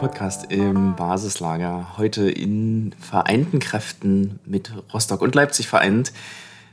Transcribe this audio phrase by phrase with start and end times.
[0.00, 1.98] Podcast im Basislager.
[1.98, 6.14] Heute in vereinten Kräften mit Rostock und Leipzig vereint.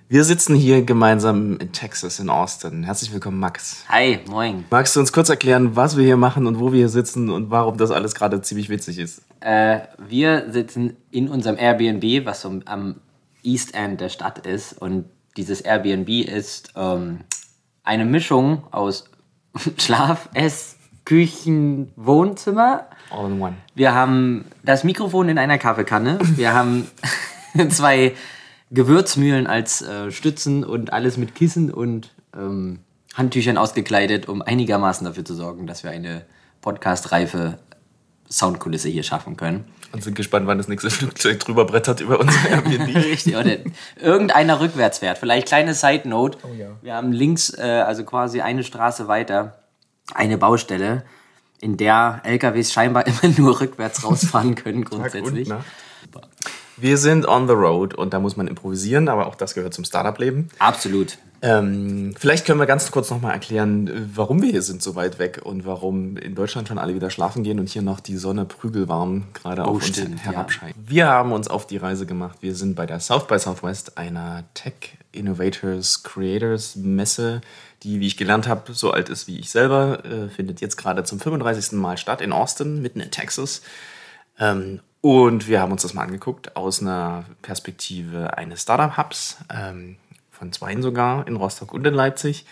[0.08, 2.84] Wir sitzen hier gemeinsam in Texas, in Austin.
[2.84, 3.84] Herzlich willkommen, Max.
[3.90, 4.64] Hi, moin.
[4.70, 7.52] Magst du uns kurz erklären, was wir hier machen und wo wir hier sitzen und
[7.52, 9.22] warum das alles gerade ziemlich witzig ist?
[9.42, 13.02] Äh, wir sitzen in unserem Airbnb, was so am
[13.44, 14.82] East End der Stadt ist.
[14.82, 15.04] Und
[15.36, 17.20] dieses Airbnb ist ähm,
[17.84, 19.10] eine Mischung aus
[19.78, 22.88] Schlaf, Ess, Küchen, Wohnzimmer.
[23.10, 23.56] All in one.
[23.76, 26.20] Wir haben das Mikrofon in einer Kaffeekanne.
[26.36, 26.88] Wir haben
[27.70, 28.14] zwei
[28.72, 32.80] Gewürzmühlen als äh, Stützen und alles mit Kissen und ähm,
[33.14, 36.26] Handtüchern ausgekleidet, um einigermaßen dafür zu sorgen, dass wir eine
[36.62, 37.58] podcastreife
[38.30, 39.66] Soundkulisse hier schaffen können.
[39.94, 42.94] Und sind gespannt, wann das nächste Flugzeug drüber brettert über unser Airbnb.
[42.96, 43.58] Richtig, oder
[44.00, 45.18] irgendeiner rückwärts fährt.
[45.18, 46.38] Vielleicht kleine Side Note.
[46.44, 46.72] Oh ja.
[46.82, 49.58] Wir haben links, äh, also quasi eine Straße weiter,
[50.14, 51.04] eine Baustelle,
[51.60, 55.50] in der LKWs scheinbar immer nur rückwärts rausfahren können, grundsätzlich.
[55.50, 55.64] Und.
[56.78, 59.84] Wir sind on the road und da muss man improvisieren, aber auch das gehört zum
[59.84, 60.50] Startup-Leben.
[60.60, 61.18] Absolut.
[61.42, 65.42] Ähm, vielleicht können wir ganz kurz nochmal erklären, warum wir hier sind so weit weg
[65.44, 69.28] und warum in Deutschland schon alle wieder schlafen gehen und hier noch die Sonne prügelwarm
[69.34, 70.76] gerade auf stimmt, uns herabscheint.
[70.78, 72.38] Wir haben uns auf die Reise gemacht.
[72.42, 77.42] Wir sind bei der South by Southwest, einer Tech Innovators Creators Messe,
[77.84, 81.04] die, wie ich gelernt habe, so alt ist wie ich selber, äh, findet jetzt gerade
[81.04, 81.74] zum 35.
[81.74, 83.62] Mal statt in Austin, mitten in Texas.
[84.40, 89.98] Ähm, und wir haben uns das mal angeguckt aus einer Perspektive eines Startup-Hubs, ähm,
[90.38, 92.46] von zweien sogar, in Rostock und in Leipzig.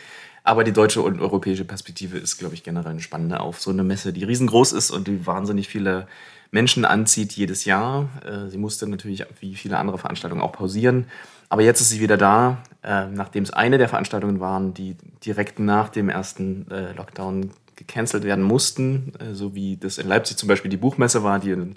[0.44, 3.83] Aber die deutsche und europäische Perspektive ist, glaube ich, generell eine spannende auf so eine
[3.83, 6.08] Messe, die riesengroß ist und die wahnsinnig viele
[6.52, 8.09] Menschen anzieht jedes Jahr.
[8.23, 11.08] Äh, sie musste natürlich wie viele andere Veranstaltungen auch pausieren.
[11.50, 15.59] Aber jetzt ist sie wieder da, äh, nachdem es eine der Veranstaltungen waren, die direkt
[15.59, 20.72] nach dem ersten äh, Lockdown gecancelt werden mussten, so wie das in Leipzig zum Beispiel
[20.72, 21.73] die Buchmesse war, die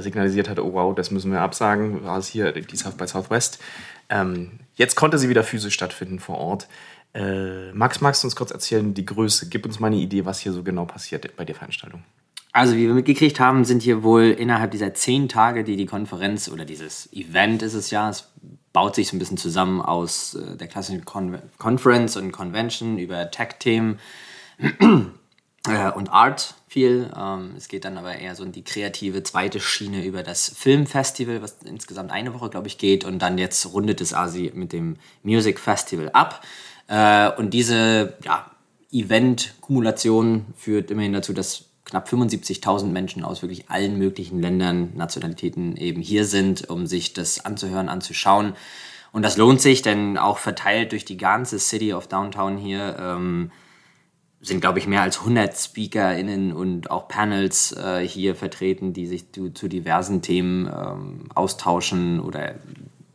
[0.00, 3.60] signalisiert hat, oh wow, das müssen wir absagen, war es hier die South by Southwest.
[4.08, 6.66] Ähm, jetzt konnte sie wieder physisch stattfinden vor Ort.
[7.12, 9.48] Äh, Max, magst du uns kurz erzählen, die Größe?
[9.48, 12.02] Gib uns mal eine Idee, was hier so genau passiert bei der Veranstaltung.
[12.52, 16.48] Also, wie wir mitgekriegt haben, sind hier wohl innerhalb dieser zehn Tage, die die Konferenz
[16.48, 18.28] oder dieses Event ist es ja, es
[18.72, 23.30] baut sich so ein bisschen zusammen aus äh, der klassischen Con Conference und Convention über
[23.30, 24.00] Tech-Themen
[25.68, 27.10] äh, und Art viel.
[27.16, 31.42] Ähm, es geht dann aber eher so in die kreative zweite Schiene über das Filmfestival,
[31.42, 33.04] was insgesamt eine Woche, glaube ich, geht.
[33.04, 36.44] Und dann jetzt rundet es ASI mit dem Music Festival ab.
[36.86, 38.48] Äh, und diese ja,
[38.92, 46.00] Event-Kumulation führt immerhin dazu, dass knapp 75.000 Menschen aus wirklich allen möglichen Ländern, Nationalitäten eben
[46.00, 48.54] hier sind, um sich das anzuhören, anzuschauen.
[49.10, 53.50] Und das lohnt sich, denn auch verteilt durch die ganze City of Downtown hier ähm,
[54.42, 59.30] sind, glaube ich, mehr als 100 SpeakerInnen und auch Panels äh, hier vertreten, die sich
[59.32, 62.54] zu, zu diversen Themen ähm, austauschen oder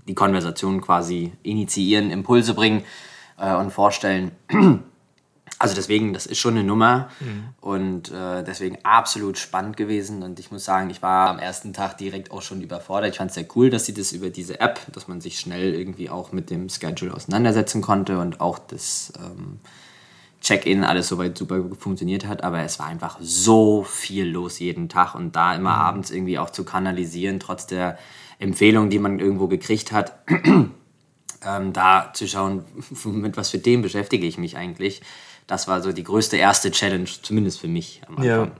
[0.08, 2.84] die Konversation quasi initiieren, Impulse bringen
[3.40, 4.32] äh, und vorstellen.
[5.58, 7.46] Also deswegen, das ist schon eine Nummer mhm.
[7.62, 10.22] und äh, deswegen absolut spannend gewesen.
[10.22, 13.12] Und ich muss sagen, ich war am ersten Tag direkt auch schon überfordert.
[13.12, 15.74] Ich fand es sehr cool, dass sie das über diese App, dass man sich schnell
[15.74, 19.62] irgendwie auch mit dem Schedule auseinandersetzen konnte und auch das ähm,
[20.46, 22.44] Check-in alles soweit super funktioniert hat.
[22.44, 25.82] Aber es war einfach so viel los jeden Tag und da immer mhm.
[25.82, 27.98] abends irgendwie auch zu kanalisieren, trotz der
[28.40, 30.20] Empfehlung, die man irgendwo gekriegt hat.
[31.46, 32.64] ähm, da zu schauen,
[33.06, 35.02] mit was für Themen beschäftige ich mich eigentlich
[35.48, 38.26] das war so die größte erste Challenge, zumindest für mich am Anfang.
[38.26, 38.52] Ja.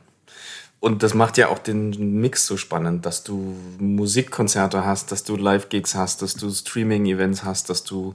[0.80, 5.36] Und das macht ja auch den Mix so spannend, dass du Musikkonzerte hast, dass du
[5.36, 8.14] Live-Gigs hast, dass du Streaming-Events hast, dass du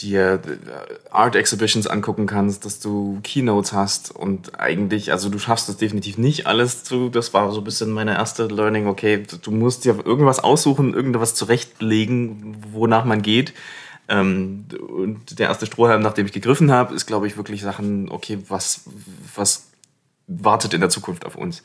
[0.00, 5.68] dir äh, Art Exhibitions angucken kannst, dass du Keynotes hast und eigentlich, also du schaffst
[5.68, 9.50] es definitiv nicht alles zu, das war so ein bisschen meine erste Learning, okay, du
[9.50, 13.54] musst dir irgendwas aussuchen, irgendwas zurechtlegen, wonach man geht.
[14.06, 18.10] Ähm, und der erste Strohhalm, nach dem ich gegriffen habe, ist, glaube ich, wirklich Sachen,
[18.10, 18.82] okay, was,
[19.34, 19.63] was
[20.26, 21.62] wartet in der Zukunft auf uns?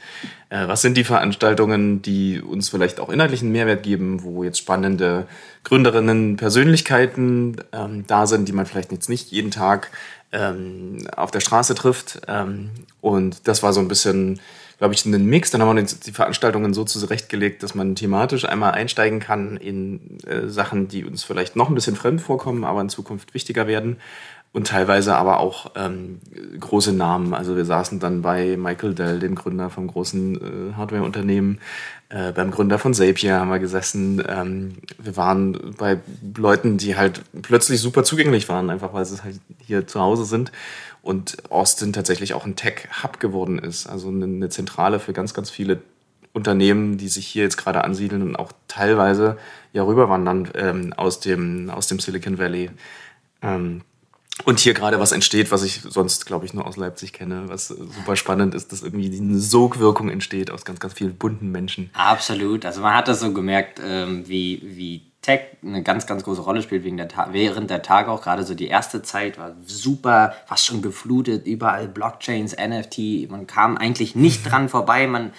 [0.49, 5.27] Äh, was sind die Veranstaltungen, die uns vielleicht auch inhaltlichen Mehrwert geben, wo jetzt spannende
[5.63, 9.91] Gründerinnen, Persönlichkeiten ähm, da sind, die man vielleicht jetzt nicht jeden Tag
[10.31, 12.21] ähm, auf der Straße trifft?
[12.27, 12.69] Ähm,
[13.01, 14.39] und das war so ein bisschen
[14.79, 15.51] glaube ich, einen Mix.
[15.51, 20.47] Dann haben wir die Veranstaltungen so zurechtgelegt, dass man thematisch einmal einsteigen kann in äh,
[20.47, 23.97] Sachen, die uns vielleicht noch ein bisschen fremd vorkommen, aber in Zukunft wichtiger werden.
[24.51, 26.19] Und teilweise aber auch ähm,
[26.59, 27.35] große Namen.
[27.35, 31.59] Also wir saßen dann bei Michael Dell, dem Gründer vom großen äh, Hardware-Unternehmen,
[32.09, 34.23] äh, beim Gründer von Zapier haben wir gesessen.
[34.27, 35.99] Ähm, wir waren bei
[36.35, 40.51] Leuten, die halt plötzlich super zugänglich waren, einfach weil sie halt hier zu Hause sind
[41.03, 45.81] und Austin tatsächlich auch ein Tech-Hub geworden ist, also eine Zentrale für ganz, ganz viele
[46.33, 49.37] Unternehmen, die sich hier jetzt gerade ansiedeln und auch teilweise
[49.71, 52.71] ja rüberwandern ähm, aus, dem, aus dem Silicon Valley.
[53.41, 53.81] Ähm,
[54.45, 57.67] und hier gerade was entsteht, was ich sonst, glaube ich, nur aus Leipzig kenne, was
[57.67, 61.89] super spannend ist, dass irgendwie eine Sogwirkung entsteht aus ganz, ganz vielen bunten Menschen.
[61.93, 62.65] Absolut.
[62.65, 66.61] Also man hat das so gemerkt, ähm, wie, wie Tech eine ganz, ganz große Rolle
[66.61, 68.21] spielt wegen der während der Tage auch.
[68.21, 73.29] Gerade so die erste Zeit war super, fast schon geflutet, überall Blockchains, NFT.
[73.29, 75.07] Man kam eigentlich nicht dran vorbei.
[75.07, 75.33] Man,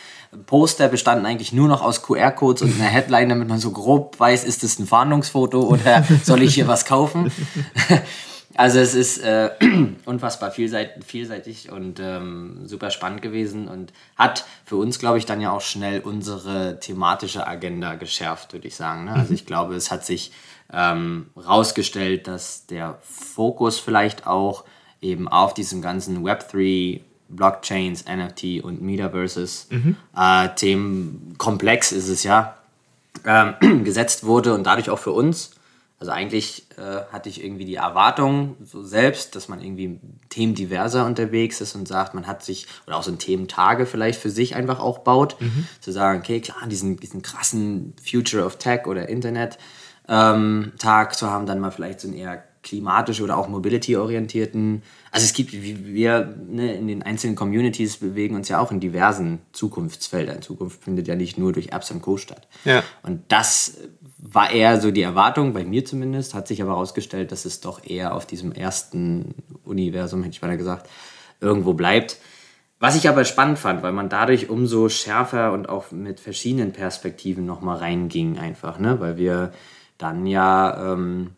[0.44, 4.44] Poster bestanden eigentlich nur noch aus QR-Codes und einer Headline, damit man so grob weiß,
[4.44, 7.32] ist das ein Fahndungsfoto oder soll ich hier was kaufen?
[8.60, 9.52] Also es ist äh,
[10.04, 15.40] unfassbar vielseitig, vielseitig und ähm, super spannend gewesen und hat für uns, glaube ich, dann
[15.40, 19.06] ja auch schnell unsere thematische Agenda geschärft, würde ich sagen.
[19.06, 19.12] Ne?
[19.12, 19.34] Also mhm.
[19.34, 20.32] ich glaube, es hat sich
[20.70, 24.64] ähm, rausgestellt, dass der Fokus vielleicht auch
[25.00, 29.96] eben auf diesem ganzen Web3 Blockchains, NFT und Metaverses mhm.
[30.14, 32.58] äh, Themenkomplex ist es ja,
[33.24, 35.52] ähm, gesetzt wurde und dadurch auch für uns
[36.00, 40.00] also eigentlich äh, hatte ich irgendwie die Erwartung so selbst, dass man irgendwie
[40.30, 44.30] themendiverser unterwegs ist und sagt, man hat sich, oder auch so ein Thementage vielleicht für
[44.30, 45.66] sich einfach auch baut, mhm.
[45.80, 49.58] zu sagen, okay, klar, diesen, diesen krassen Future of Tech oder Internet
[50.08, 54.82] ähm, Tag zu haben, dann mal vielleicht so einen eher klimatisch oder auch mobility-orientierten.
[55.10, 58.80] Also es gibt, wie wir ne, in den einzelnen Communities bewegen uns ja auch in
[58.80, 60.42] diversen Zukunftsfeldern.
[60.42, 62.16] Zukunft findet ja nicht nur durch Apps und Co.
[62.16, 62.48] statt.
[62.64, 62.82] Ja.
[63.02, 63.78] Und das
[64.22, 67.84] war eher so die Erwartung, bei mir zumindest, hat sich aber herausgestellt, dass es doch
[67.84, 69.34] eher auf diesem ersten
[69.64, 70.88] Universum, hätte ich mal gesagt,
[71.40, 72.18] irgendwo bleibt.
[72.78, 77.44] Was ich aber spannend fand, weil man dadurch umso schärfer und auch mit verschiedenen Perspektiven
[77.44, 79.00] nochmal reinging einfach, ne?
[79.00, 79.52] weil wir
[79.98, 81.32] dann ja ähm,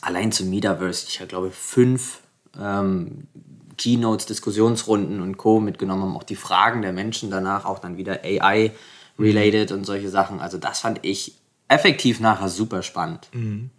[0.00, 2.20] allein zum Metaverse, ich glaube, fünf
[2.60, 3.26] ähm,
[3.76, 5.60] Keynotes, Diskussionsrunden und Co.
[5.60, 10.40] mitgenommen haben, auch die Fragen der Menschen danach, auch dann wieder AI-related und solche Sachen.
[10.40, 11.36] Also das fand ich
[11.68, 13.28] effektiv nachher super spannend.
[13.32, 13.70] Mhm.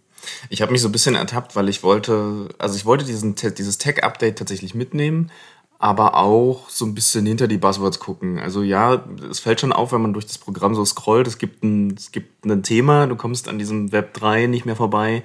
[0.50, 3.78] Ich habe mich so ein bisschen ertappt, weil ich wollte, also ich wollte diesen, dieses
[3.78, 5.32] Tech-Update tatsächlich mitnehmen,
[5.80, 8.40] aber auch so ein bisschen hinter die Buzzwords gucken.
[8.40, 11.64] Also ja, es fällt schon auf, wenn man durch das Programm so scrollt, es gibt
[11.64, 15.24] ein, es gibt ein Thema, du kommst an diesem Web 3 nicht mehr vorbei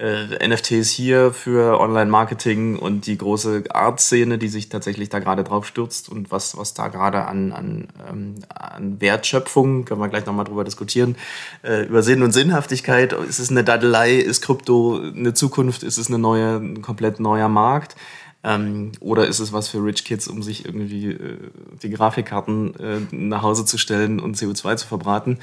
[0.00, 5.66] äh, NFTs hier für Online-Marketing und die große Art-Szene, die sich tatsächlich da gerade drauf
[5.66, 10.46] stürzt und was, was da gerade an, an, ähm, an Wertschöpfung, können wir gleich nochmal
[10.46, 11.16] drüber diskutieren,
[11.62, 13.12] äh, über Sinn und Sinnhaftigkeit.
[13.12, 14.14] Ist es eine Daddelei?
[14.14, 15.82] Ist Krypto eine Zukunft?
[15.82, 17.94] Ist es eine neue, ein komplett neuer Markt?
[18.42, 21.38] Ähm, oder ist es was für Rich Kids, um sich irgendwie äh,
[21.82, 25.38] die Grafikkarten äh, nach Hause zu stellen und CO2 zu verbraten?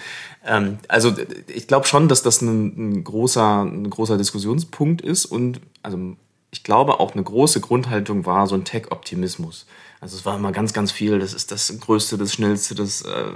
[0.45, 1.13] Ähm, also
[1.47, 6.15] ich glaube schon, dass das ein, ein, großer, ein großer Diskussionspunkt ist und also
[6.49, 9.67] ich glaube auch eine große Grundhaltung war so ein Tech-Optimismus.
[10.01, 13.31] Also es war immer ganz, ganz viel, das ist das Größte, das Schnellste, das äh,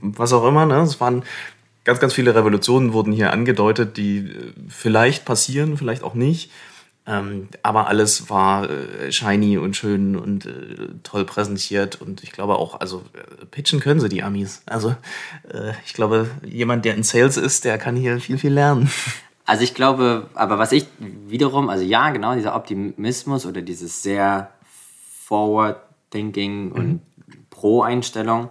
[0.00, 0.64] was auch immer.
[0.64, 0.80] Ne?
[0.80, 1.22] Es waren
[1.84, 6.50] ganz, ganz viele Revolutionen wurden hier angedeutet, die äh, vielleicht passieren, vielleicht auch nicht.
[7.10, 10.50] Ähm, aber alles war äh, shiny und schön und äh,
[11.02, 14.62] toll präsentiert und ich glaube auch, also äh, pitchen können sie die Amis.
[14.66, 14.90] Also
[15.52, 18.90] äh, ich glaube, jemand, der in Sales ist, der kann hier viel, viel lernen.
[19.46, 24.52] Also ich glaube, aber was ich wiederum, also ja, genau, dieser Optimismus oder dieses sehr
[25.24, 27.00] Forward-Thinking und mhm.
[27.50, 28.50] Pro-Einstellung.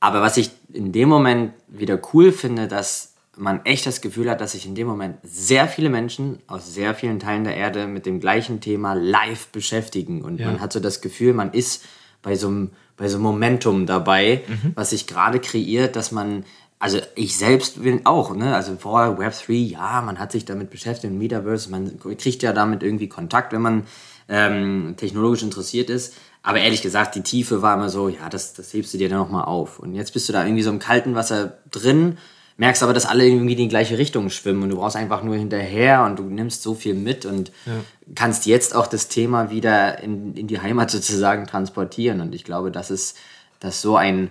[0.00, 4.40] Aber was ich in dem Moment wieder cool finde, dass man echt das Gefühl hat,
[4.40, 8.04] dass sich in dem Moment sehr viele Menschen aus sehr vielen Teilen der Erde mit
[8.04, 10.22] dem gleichen Thema live beschäftigen.
[10.22, 10.46] Und ja.
[10.46, 11.84] man hat so das Gefühl, man ist
[12.20, 14.72] bei so einem, bei so einem Momentum dabei, mhm.
[14.74, 16.44] was sich gerade kreiert, dass man,
[16.78, 18.54] also ich selbst bin auch, ne?
[18.54, 23.08] also vorher Web3, ja, man hat sich damit beschäftigt, Metaverse, man kriegt ja damit irgendwie
[23.08, 23.84] Kontakt, wenn man
[24.28, 26.14] ähm, technologisch interessiert ist.
[26.42, 29.18] Aber ehrlich gesagt, die Tiefe war immer so, ja, das, das hebst du dir dann
[29.18, 29.78] nochmal auf.
[29.78, 32.18] Und jetzt bist du da irgendwie so im kalten Wasser drin
[32.56, 35.36] merkst aber, dass alle irgendwie in die gleiche Richtung schwimmen und du brauchst einfach nur
[35.36, 37.72] hinterher und du nimmst so viel mit und ja.
[38.14, 42.20] kannst jetzt auch das Thema wieder in, in die Heimat sozusagen transportieren.
[42.20, 43.16] Und ich glaube, das ist,
[43.60, 44.30] das so ein,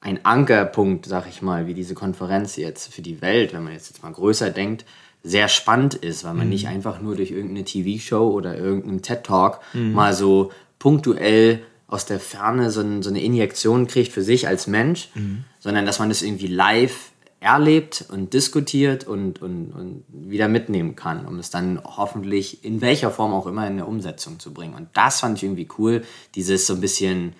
[0.00, 3.88] ein Ankerpunkt, sag ich mal, wie diese Konferenz jetzt für die Welt, wenn man jetzt,
[3.88, 4.84] jetzt mal größer denkt,
[5.22, 6.52] sehr spannend ist, weil man mhm.
[6.52, 9.92] nicht einfach nur durch irgendeine TV-Show oder irgendeinen TED-Talk mhm.
[9.92, 14.66] mal so punktuell aus der Ferne so, ein, so, eine Injektion kriegt für sich als
[14.66, 15.44] Mensch, mhm.
[15.60, 17.11] sondern dass man das irgendwie live
[17.42, 23.10] erlebt und diskutiert und, und, und wieder mitnehmen kann, um es dann hoffentlich in welcher
[23.10, 24.74] Form auch immer in der Umsetzung zu bringen.
[24.74, 27.34] Und das fand ich irgendwie cool, dieses so ein bisschen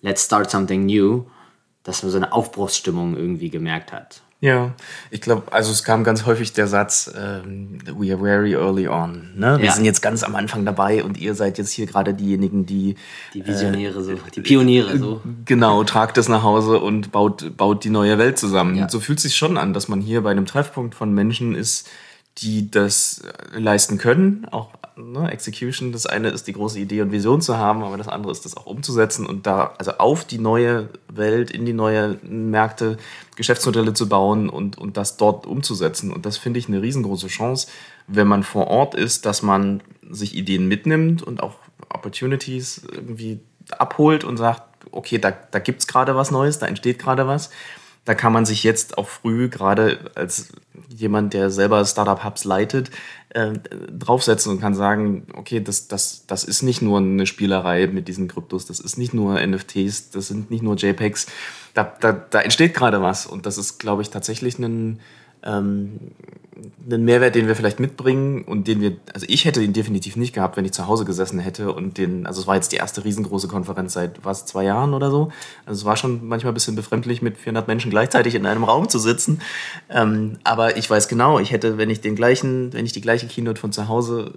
[0.00, 1.26] Let's start something new,
[1.84, 4.22] dass man so eine Aufbruchsstimmung irgendwie gemerkt hat.
[4.42, 4.72] Ja,
[5.12, 9.30] ich glaube, also es kam ganz häufig der Satz, ähm, we are very early on.
[9.36, 9.56] Ne?
[9.58, 9.72] Wir Ja.
[9.72, 12.96] sind jetzt ganz am Anfang dabei und ihr seid jetzt hier gerade diejenigen, die
[13.34, 15.20] Die Visionäre so, die Pioniere so.
[15.44, 18.74] genau tragt es nach Hause und baut, baut die neue Welt zusammen.
[18.74, 18.88] Ja.
[18.88, 21.88] So fühlt es sich schon an, dass man hier bei einem Treffpunkt von Menschen ist,
[22.38, 23.22] die das
[23.54, 24.48] äh, leisten können.
[24.50, 28.08] Auch ne, Execution, das eine ist die große Idee und Vision zu haben, aber das
[28.08, 32.18] andere ist das auch umzusetzen und da also auf die neue Welt, in die neue
[32.22, 32.96] Märkte
[33.36, 36.12] Geschäftsmodelle zu bauen und, und das dort umzusetzen.
[36.12, 37.68] Und das finde ich eine riesengroße Chance,
[38.06, 41.54] wenn man vor Ort ist, dass man sich Ideen mitnimmt und auch
[41.88, 43.40] Opportunities irgendwie
[43.78, 47.50] abholt und sagt, okay, da, da gibt es gerade was Neues, da entsteht gerade was.
[48.04, 50.48] Da kann man sich jetzt auch früh, gerade als
[50.88, 52.90] jemand, der selber Startup-Hubs leitet,
[53.34, 53.52] äh,
[53.90, 58.28] draufsetzen und kann sagen, okay, das, das, das ist nicht nur eine Spielerei mit diesen
[58.28, 61.26] Kryptos, das ist nicht nur NFTs, das sind nicht nur JPEGs,
[61.74, 63.26] da, da, da entsteht gerade was.
[63.26, 65.00] Und das ist, glaube ich, tatsächlich ein,
[65.42, 66.12] ähm,
[66.84, 70.34] einen Mehrwert, den wir vielleicht mitbringen und den wir, also ich hätte ihn definitiv nicht
[70.34, 73.04] gehabt, wenn ich zu Hause gesessen hätte und den, also es war jetzt die erste
[73.04, 75.32] riesengroße Konferenz seit was, zwei Jahren oder so.
[75.64, 78.88] Also es war schon manchmal ein bisschen befremdlich, mit 400 Menschen gleichzeitig in einem Raum
[78.88, 79.40] zu sitzen.
[79.88, 83.26] Ähm, aber ich weiß genau, ich hätte, wenn ich den gleichen, wenn ich die gleiche
[83.26, 84.32] Keynote von zu Hause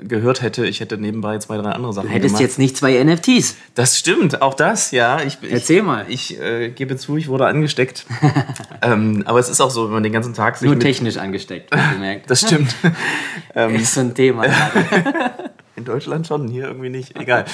[0.00, 2.42] äh, gehört hätte, ich hätte nebenbei zwei, drei andere Sachen Du hättest gemacht.
[2.42, 3.56] jetzt nicht zwei NFTs.
[3.74, 5.20] Das stimmt, auch das, ja.
[5.22, 6.06] Ich, Erzähl ich, mal.
[6.08, 8.06] Ich äh, gebe zu, ich wurde angesteckt.
[8.82, 11.33] ähm, aber es ist auch so, wenn man den ganzen Tag sich Nur technisch angesteckt,
[11.70, 12.30] gemerkt.
[12.30, 12.74] Das stimmt.
[13.54, 14.44] ähm, ist so ein Thema.
[15.76, 17.18] in Deutschland schon, hier irgendwie nicht.
[17.18, 17.44] Egal.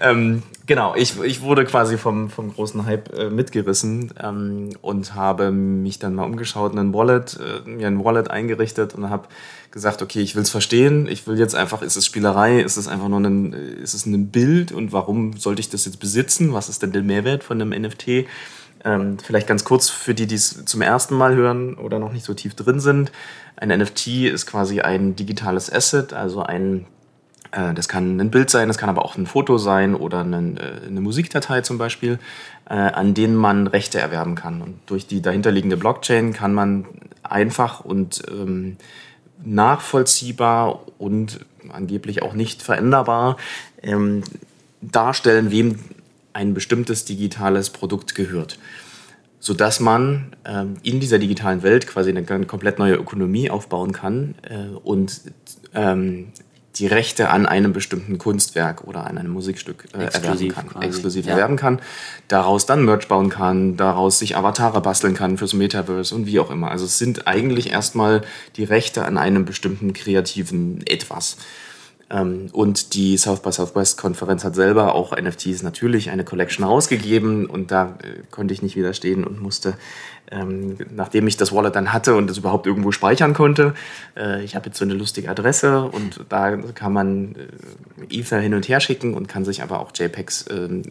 [0.00, 5.50] ähm, genau, ich, ich wurde quasi vom, vom großen Hype äh, mitgerissen ähm, und habe
[5.50, 9.28] mich dann mal umgeschaut, ein Wallet, äh, mir ein Wallet eingerichtet und habe
[9.70, 11.08] gesagt, okay, ich will es verstehen.
[11.08, 12.60] Ich will jetzt einfach, ist es Spielerei?
[12.60, 14.70] Ist es einfach nur ein, ist es ein Bild?
[14.70, 16.52] Und warum sollte ich das jetzt besitzen?
[16.52, 18.26] Was ist denn der Mehrwert von einem NFT?
[18.84, 22.24] Ähm, vielleicht ganz kurz für die, die es zum ersten Mal hören oder noch nicht
[22.24, 23.12] so tief drin sind.
[23.56, 26.86] Ein NFT ist quasi ein digitales Asset, also ein,
[27.52, 30.58] äh, das kann ein Bild sein, das kann aber auch ein Foto sein oder ein,
[30.58, 32.18] äh, eine Musikdatei zum Beispiel,
[32.68, 34.60] äh, an denen man Rechte erwerben kann.
[34.60, 36.84] Und durch die dahinterliegende Blockchain kann man
[37.22, 38.76] einfach und ähm,
[39.42, 41.40] nachvollziehbar und
[41.72, 43.38] angeblich auch nicht veränderbar
[43.82, 44.22] ähm,
[44.82, 45.78] darstellen, wem
[46.34, 48.58] ein bestimmtes digitales Produkt gehört.
[49.40, 54.68] Sodass man ähm, in dieser digitalen Welt quasi eine komplett neue Ökonomie aufbauen kann äh,
[54.82, 55.20] und
[55.74, 56.32] ähm,
[56.76, 60.86] die Rechte an einem bestimmten Kunstwerk oder an einem Musikstück äh, erwerben Exklusiv kann, quasi,
[60.86, 61.32] exklusiv ja.
[61.32, 61.80] erwerben kann,
[62.28, 66.50] daraus dann Merch bauen kann, daraus sich Avatare basteln kann fürs Metaverse und wie auch
[66.50, 66.70] immer.
[66.70, 68.22] Also es sind eigentlich erstmal
[68.56, 71.36] die Rechte an einem bestimmten kreativen Etwas.
[72.14, 77.46] Ähm, und die South by Southwest Konferenz hat selber auch NFTs natürlich eine Collection rausgegeben
[77.46, 79.74] und da äh, konnte ich nicht widerstehen und musste,
[80.30, 83.74] ähm, nachdem ich das Wallet dann hatte und es überhaupt irgendwo speichern konnte,
[84.16, 88.54] äh, ich habe jetzt so eine lustige Adresse und da kann man äh, Ether hin
[88.54, 90.82] und her schicken und kann sich aber auch JPEGs, ähm,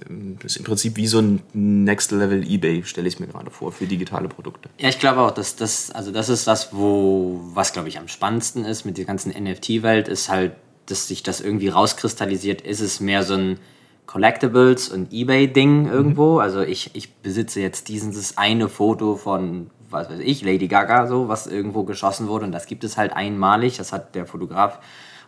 [0.41, 3.71] das ist im Prinzip wie so ein Next Level eBay, stelle ich mir gerade vor,
[3.71, 4.67] für digitale Produkte.
[4.77, 8.09] Ja, ich glaube auch, dass das, also das ist das, wo, was glaube ich am
[8.09, 10.51] spannendsten ist mit der ganzen NFT-Welt, ist halt,
[10.85, 12.61] dass sich das irgendwie rauskristallisiert.
[12.61, 13.59] Ist es mehr so ein
[14.07, 16.39] Collectibles- und Ebay-Ding irgendwo?
[16.39, 21.27] Also ich, ich besitze jetzt dieses eine Foto von, was weiß ich, Lady Gaga, so,
[21.27, 23.77] was irgendwo geschossen wurde und das gibt es halt einmalig.
[23.77, 24.79] Das hat der Fotograf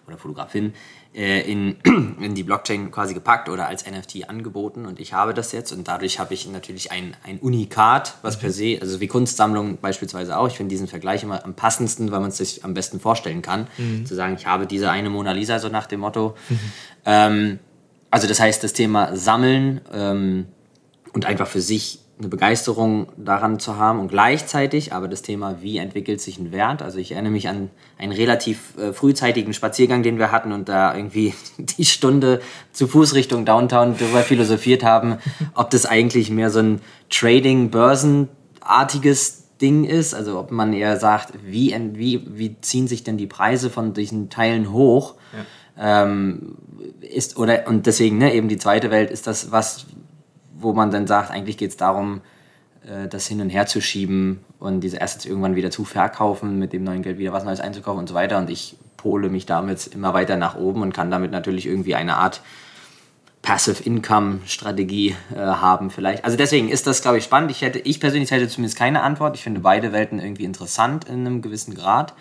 [0.07, 0.73] oder Fotografin
[1.15, 1.77] in,
[2.19, 5.87] in die Blockchain quasi gepackt oder als NFT angeboten und ich habe das jetzt und
[5.87, 10.47] dadurch habe ich natürlich ein, ein Unikat, was per se, also wie Kunstsammlungen beispielsweise auch,
[10.47, 13.67] ich finde diesen Vergleich immer am passendsten, weil man es sich am besten vorstellen kann,
[14.05, 16.35] zu sagen, ich habe diese eine Mona Lisa, so nach dem Motto.
[17.05, 17.59] Ähm,
[18.11, 20.47] also das heißt, das Thema Sammeln ähm,
[21.13, 25.79] und einfach für sich eine Begeisterung daran zu haben und gleichzeitig aber das Thema, wie
[25.79, 26.81] entwickelt sich ein Wert.
[26.81, 30.95] Also ich erinnere mich an einen relativ äh, frühzeitigen Spaziergang, den wir hatten und da
[30.95, 32.39] irgendwie die Stunde
[32.71, 35.17] zu Fuß Richtung Downtown darüber philosophiert haben,
[35.55, 36.79] ob das eigentlich mehr so ein
[37.09, 43.27] Trading-Börsenartiges Ding ist, also ob man eher sagt, wie, wie, wie ziehen sich denn die
[43.27, 45.15] Preise von diesen Teilen hoch,
[45.77, 46.55] ähm,
[47.01, 49.85] ist oder und deswegen ne, eben die zweite Welt ist das was,
[50.65, 52.21] wo man dann sagt, eigentlich geht es darum,
[52.85, 56.73] äh, das hin und her zu schieben und diese Assets irgendwann wieder zu verkaufen, mit
[56.73, 58.37] dem neuen Geld wieder was Neues einzukaufen und so weiter.
[58.37, 62.17] Und ich pole mich damit immer weiter nach oben und kann damit natürlich irgendwie eine
[62.17, 62.41] Art
[63.43, 66.25] Passive Income Strategie äh, haben vielleicht.
[66.25, 67.51] Also deswegen ist das, glaube ich, spannend.
[67.51, 69.35] Ich hätte, ich persönlich hätte zumindest keine Antwort.
[69.35, 72.15] Ich finde beide Welten irgendwie interessant in einem gewissen Grad.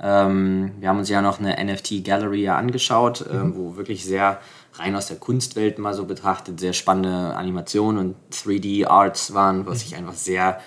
[0.00, 4.40] Ähm, wir haben uns ja noch eine NFT Gallery ja angeschaut, ähm, wo wirklich sehr
[4.78, 9.82] rein aus der Kunstwelt mal so betrachtet sehr spannende Animationen und 3D Arts waren, was
[9.82, 10.60] ich einfach sehr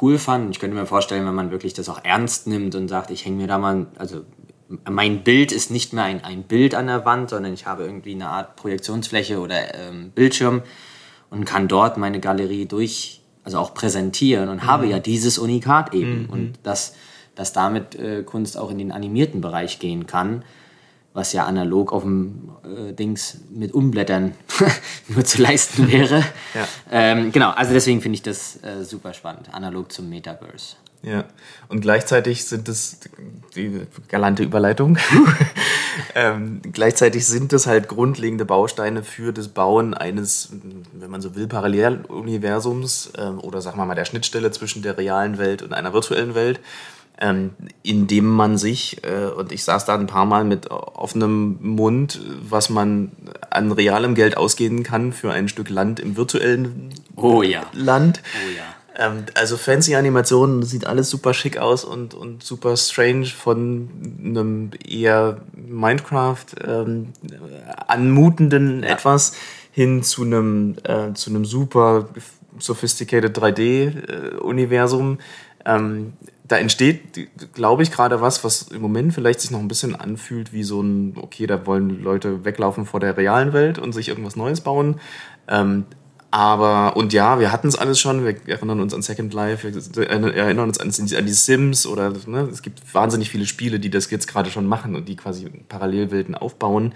[0.00, 0.50] cool fand.
[0.50, 3.36] Ich könnte mir vorstellen, wenn man wirklich das auch ernst nimmt und sagt, ich hänge
[3.36, 4.22] mir da mal, also
[4.88, 8.14] mein Bild ist nicht mehr ein, ein Bild an der Wand, sondern ich habe irgendwie
[8.14, 10.62] eine Art Projektionsfläche oder ähm, Bildschirm
[11.30, 14.66] und kann dort meine Galerie durch, also auch präsentieren und mhm.
[14.66, 16.24] habe ja dieses Unikat eben.
[16.24, 16.30] Mhm.
[16.30, 16.94] Und dass,
[17.34, 20.44] dass damit äh, Kunst auch in den animierten Bereich gehen kann,
[21.14, 24.34] was ja analog auf dem äh, Dings mit Umblättern
[25.08, 26.24] nur zu leisten wäre.
[26.54, 26.68] ja.
[26.90, 30.76] ähm, genau, also deswegen finde ich das äh, super spannend, analog zum Metaverse.
[31.02, 31.24] Ja,
[31.68, 32.98] und gleichzeitig sind es,
[33.54, 34.98] die galante Überleitung,
[36.16, 40.50] ähm, gleichzeitig sind es halt grundlegende Bausteine für das Bauen eines,
[40.92, 45.38] wenn man so will, Paralleluniversums äh, oder sagen wir mal der Schnittstelle zwischen der realen
[45.38, 46.58] Welt und einer virtuellen Welt,
[47.20, 47.50] ähm,
[47.82, 52.20] in dem man sich, äh, und ich saß da ein paar Mal mit offenem Mund,
[52.48, 53.12] was man
[53.50, 57.62] an realem Geld ausgeben kann für ein Stück Land im virtuellen oh, ja.
[57.72, 58.22] Land.
[58.34, 58.64] Oh ja
[58.98, 63.88] ähm, also fancy Animationen, sieht alles super schick aus und, und super strange von
[64.22, 67.12] einem eher Minecraft ähm,
[67.86, 68.90] anmutenden ja.
[68.90, 69.34] etwas
[69.70, 72.08] hin zu einem, äh, zu einem super
[72.58, 75.18] sophisticated 3D-Universum.
[75.64, 76.14] Äh, ähm,
[76.48, 80.52] da entsteht, glaube ich, gerade was, was im Moment vielleicht sich noch ein bisschen anfühlt
[80.52, 84.34] wie so ein, okay, da wollen Leute weglaufen vor der realen Welt und sich irgendwas
[84.34, 84.98] Neues bauen.
[85.46, 85.84] Ähm,
[86.30, 88.24] aber, und ja, wir hatten es alles schon.
[88.24, 92.48] Wir erinnern uns an Second Life, wir erinnern uns an, an die Sims oder ne,
[92.50, 96.34] es gibt wahnsinnig viele Spiele, die das jetzt gerade schon machen und die quasi Parallelwelten
[96.34, 96.94] aufbauen.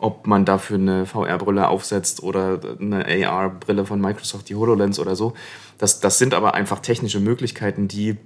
[0.00, 5.34] Ob man dafür eine VR-Brille aufsetzt oder eine AR-Brille von Microsoft, die HoloLens oder so.
[5.78, 8.16] Das, das sind aber einfach technische Möglichkeiten, die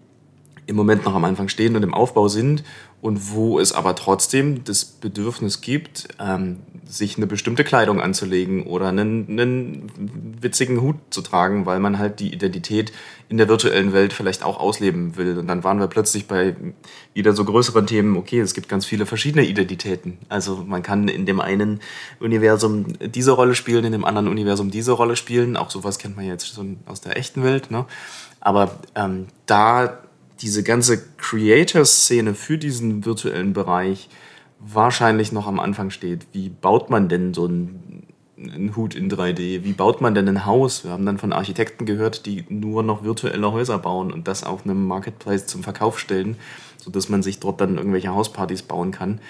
[0.66, 2.62] im Moment noch am Anfang stehen und im Aufbau sind
[3.02, 8.88] und wo es aber trotzdem das Bedürfnis gibt, ähm, sich eine bestimmte Kleidung anzulegen oder
[8.88, 12.92] einen, einen witzigen Hut zu tragen, weil man halt die Identität
[13.28, 15.36] in der virtuellen Welt vielleicht auch ausleben will.
[15.36, 16.54] Und dann waren wir plötzlich bei
[17.12, 20.18] wieder so größeren Themen, okay, es gibt ganz viele verschiedene Identitäten.
[20.28, 21.80] Also man kann in dem einen
[22.20, 25.56] Universum diese Rolle spielen, in dem anderen Universum diese Rolle spielen.
[25.56, 27.72] Auch sowas kennt man jetzt schon aus der echten Welt.
[27.72, 27.84] Ne?
[28.40, 29.98] Aber ähm, da
[30.40, 34.08] diese ganze Creator-Szene für diesen virtuellen Bereich
[34.58, 36.26] wahrscheinlich noch am Anfang steht.
[36.32, 38.06] Wie baut man denn so einen,
[38.38, 39.64] einen, Hut in 3D?
[39.64, 40.84] Wie baut man denn ein Haus?
[40.84, 44.64] Wir haben dann von Architekten gehört, die nur noch virtuelle Häuser bauen und das auf
[44.64, 46.36] einem Marketplace zum Verkauf stellen,
[46.78, 49.20] sodass man sich dort dann irgendwelche Hauspartys bauen kann.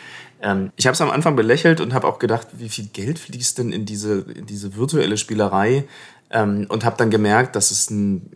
[0.43, 3.59] Ähm, ich habe es am Anfang belächelt und habe auch gedacht, wie viel Geld fließt
[3.59, 5.85] denn in diese, in diese virtuelle Spielerei?
[6.31, 8.31] Ähm, und habe dann gemerkt, dass es ein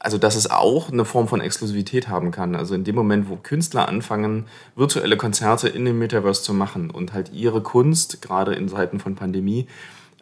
[0.00, 2.56] also dass es auch eine Form von Exklusivität haben kann.
[2.56, 7.12] Also in dem Moment, wo Künstler anfangen, virtuelle Konzerte in dem Metaverse zu machen und
[7.12, 9.68] halt ihre Kunst, gerade in Zeiten von Pandemie,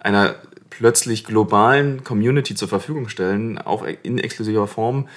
[0.00, 0.34] einer
[0.68, 5.08] plötzlich globalen Community zur Verfügung stellen, auch in exklusiver Form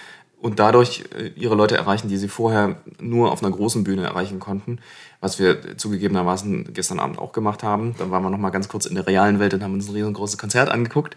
[0.42, 4.40] und dadurch äh, ihre Leute erreichen, die sie vorher nur auf einer großen Bühne erreichen
[4.40, 4.80] konnten,
[5.20, 7.96] was wir zugegebenermaßen gestern Abend auch gemacht haben.
[7.98, 9.96] Dann waren wir noch mal ganz kurz in der realen Welt und haben uns ein
[9.96, 11.16] riesengroßes Konzert angeguckt.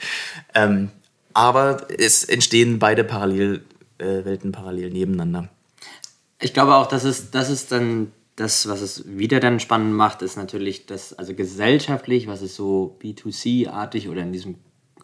[0.55, 0.91] Ähm,
[1.35, 5.49] aber es entstehen beide Parallelwelten äh, parallel nebeneinander.
[6.41, 10.23] Ich glaube auch, dass es, das ist dann das, was es wieder dann spannend macht,
[10.23, 14.57] ist natürlich das, also gesellschaftlich, was es so B2C-artig oder in diesem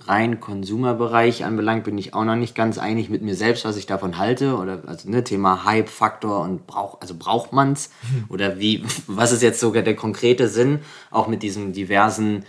[0.07, 3.87] rein Konsumerbereich anbelangt, bin ich auch noch nicht ganz einig mit mir selbst, was ich
[3.87, 4.57] davon halte.
[4.57, 7.91] Oder also ne, Thema Hype-Faktor und brauch, also braucht man's?
[8.29, 12.45] Oder wie, was ist jetzt sogar der konkrete Sinn, auch mit diesen diversen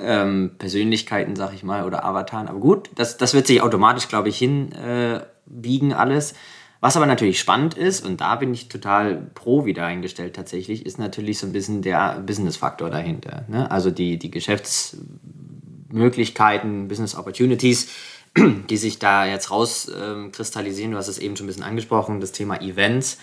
[0.00, 2.48] ähm, Persönlichkeiten, sag ich mal, oder Avataren.
[2.48, 6.34] Aber gut, das, das wird sich automatisch, glaube ich, hinbiegen äh, alles.
[6.80, 10.98] Was aber natürlich spannend ist, und da bin ich total pro wieder eingestellt tatsächlich, ist
[10.98, 13.46] natürlich so ein bisschen der Business-Faktor dahinter.
[13.48, 13.70] Ne?
[13.70, 17.88] Also die, die Geschäftsmöglichkeiten, Business Opportunities,
[18.36, 20.90] die sich da jetzt rauskristallisieren.
[20.90, 23.16] Ähm, du hast es eben schon ein bisschen angesprochen, das Thema Events.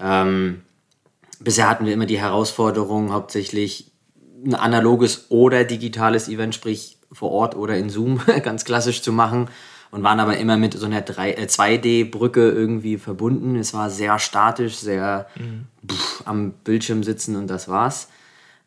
[0.00, 0.62] Ähm,
[1.40, 3.92] bisher hatten wir immer die Herausforderung, hauptsächlich
[4.44, 9.48] ein analoges oder digitales Event, sprich vor Ort oder in Zoom, ganz klassisch zu machen
[9.90, 13.54] und waren aber immer mit so einer 2D-Brücke äh, irgendwie verbunden.
[13.56, 15.66] Es war sehr statisch, sehr mhm.
[15.88, 18.08] pff, am Bildschirm sitzen und das war's.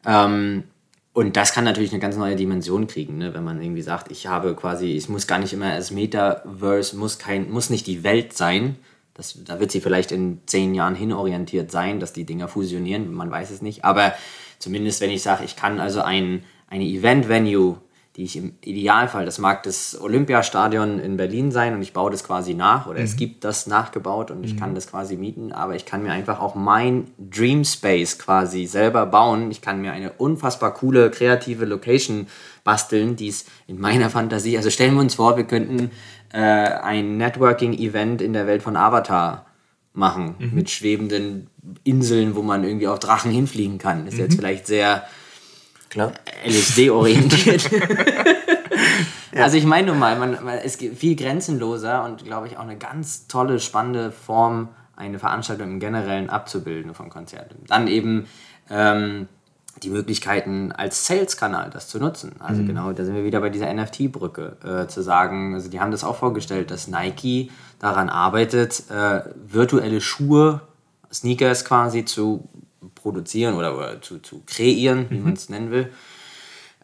[0.05, 0.63] Ähm,
[1.11, 3.33] und das kann natürlich eine ganz neue Dimension kriegen, ne?
[3.33, 7.17] wenn man irgendwie sagt, ich habe quasi, ich muss gar nicht immer als Metaverse, muss,
[7.17, 8.77] kein, muss nicht die Welt sein.
[9.15, 13.31] Das, da wird sie vielleicht in zehn Jahren hinorientiert sein, dass die Dinger fusionieren, man
[13.31, 13.83] weiß es nicht.
[13.83, 14.13] Aber
[14.59, 17.77] Zumindest wenn ich sage, ich kann also ein, eine Event-Venue,
[18.17, 22.23] die ich im Idealfall, das mag das Olympiastadion in Berlin sein und ich baue das
[22.23, 23.05] quasi nach oder mhm.
[23.05, 24.59] es gibt das nachgebaut und ich mhm.
[24.59, 29.05] kann das quasi mieten, aber ich kann mir einfach auch mein Dream Space quasi selber
[29.05, 29.51] bauen.
[29.51, 32.25] Ich kann mir eine unfassbar coole, kreative Location
[32.63, 35.91] basteln, die es in meiner Fantasie, also stellen wir uns vor, wir könnten
[36.33, 39.46] äh, ein Networking-Event in der Welt von Avatar
[39.97, 40.51] machen, mhm.
[40.53, 41.49] mit schwebenden
[41.83, 44.05] Inseln, wo man irgendwie auch Drachen hinfliegen kann.
[44.05, 44.25] Das ist mhm.
[44.25, 45.03] jetzt vielleicht sehr
[46.45, 47.69] LSD-orientiert.
[49.33, 49.43] ja.
[49.43, 52.63] Also ich meine nur mal, man, man, es gibt viel grenzenloser und glaube ich auch
[52.63, 57.63] eine ganz tolle, spannende Form, eine Veranstaltung im Generellen abzubilden von Konzerten.
[57.67, 58.27] Dann eben
[58.69, 59.27] ähm,
[59.83, 62.35] die Möglichkeiten als Sales-Kanal das zu nutzen.
[62.39, 62.67] Also mhm.
[62.67, 66.03] genau, da sind wir wieder bei dieser NFT-Brücke, äh, zu sagen, also die haben das
[66.03, 70.61] auch vorgestellt, dass Nike daran arbeitet, äh, virtuelle Schuhe,
[71.11, 72.49] Sneakers quasi zu
[72.95, 75.23] produzieren oder, oder zu, zu kreieren, wie mhm.
[75.23, 75.89] man es nennen will.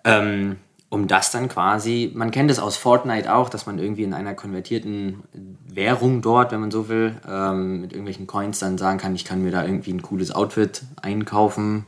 [0.04, 0.58] Ähm,
[0.90, 4.36] um das dann quasi, man kennt es aus Fortnite auch, dass man irgendwie in einer
[4.36, 5.24] konvertierten
[5.68, 9.42] Währung dort, wenn man so will, ähm, mit irgendwelchen Coins dann sagen kann, ich kann
[9.42, 11.86] mir da irgendwie ein cooles Outfit einkaufen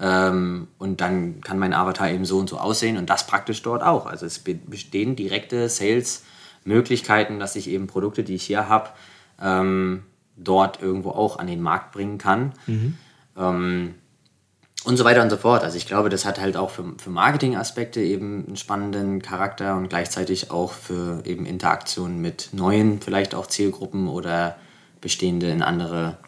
[0.00, 3.82] ähm, und dann kann mein Avatar eben so und so aussehen und das praktisch dort
[3.82, 4.06] auch.
[4.06, 8.90] Also es bestehen direkte Sales-Möglichkeiten, dass ich eben Produkte, die ich hier habe,
[9.40, 10.04] ähm,
[10.36, 12.52] dort irgendwo auch an den Markt bringen kann.
[12.66, 12.96] Mhm.
[13.36, 13.94] Ähm,
[14.84, 15.64] und so weiter und so fort.
[15.64, 19.88] Also ich glaube, das hat halt auch für, für Marketing-Aspekte eben einen spannenden Charakter und
[19.88, 24.56] gleichzeitig auch für eben Interaktionen mit neuen, vielleicht auch Zielgruppen oder
[25.00, 26.18] bestehende in andere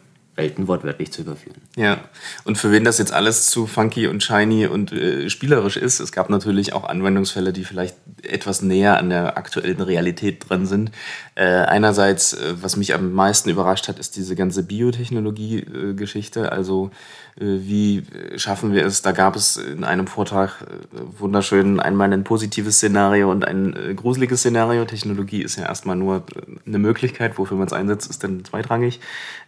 [0.41, 1.61] Welten wortwörtlich zu überführen.
[1.75, 1.99] Ja,
[2.43, 6.11] und für wen das jetzt alles zu funky und shiny und äh, spielerisch ist, es
[6.11, 10.91] gab natürlich auch Anwendungsfälle, die vielleicht etwas näher an der aktuellen Realität dran sind.
[11.35, 16.51] Äh, einerseits, äh, was mich am meisten überrascht hat, ist diese ganze Biotechnologie-Geschichte.
[16.51, 16.91] also
[17.39, 18.03] äh, wie
[18.35, 19.01] schaffen wir es?
[19.01, 23.93] Da gab es in einem Vortrag äh, wunderschön einmal ein positives Szenario und ein äh,
[23.93, 24.85] gruseliges Szenario.
[24.85, 26.23] Technologie ist ja erstmal nur
[26.65, 28.99] eine Möglichkeit, wofür man es einsetzt, ist dann zweitrangig.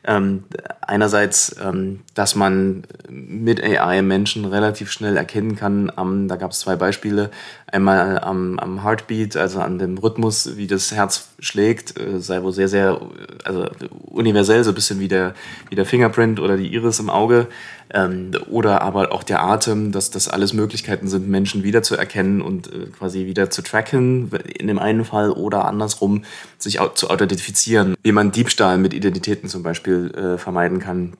[0.05, 0.43] Ähm,
[0.87, 5.91] einerseits, ähm, dass man mit AI Menschen relativ schnell erkennen kann.
[6.27, 7.31] Da gab es zwei Beispiele.
[7.67, 12.53] Einmal am, am Heartbeat, also an dem Rhythmus, wie das Herz schlägt, äh, sei wohl
[12.53, 13.01] sehr, sehr
[13.43, 13.67] also
[14.05, 15.33] universell, so ein bisschen wie der,
[15.69, 17.47] wie der Fingerprint oder die Iris im Auge.
[17.91, 22.87] Ähm, oder aber auch der Atem, dass das alles Möglichkeiten sind, Menschen wiederzuerkennen und äh,
[22.87, 26.23] quasi wieder zu tracken, in dem einen Fall oder andersrum
[26.57, 31.13] sich zu identifizieren, wie man Diebstahl mit Identitäten zum Beispiel äh, vermeiden kann.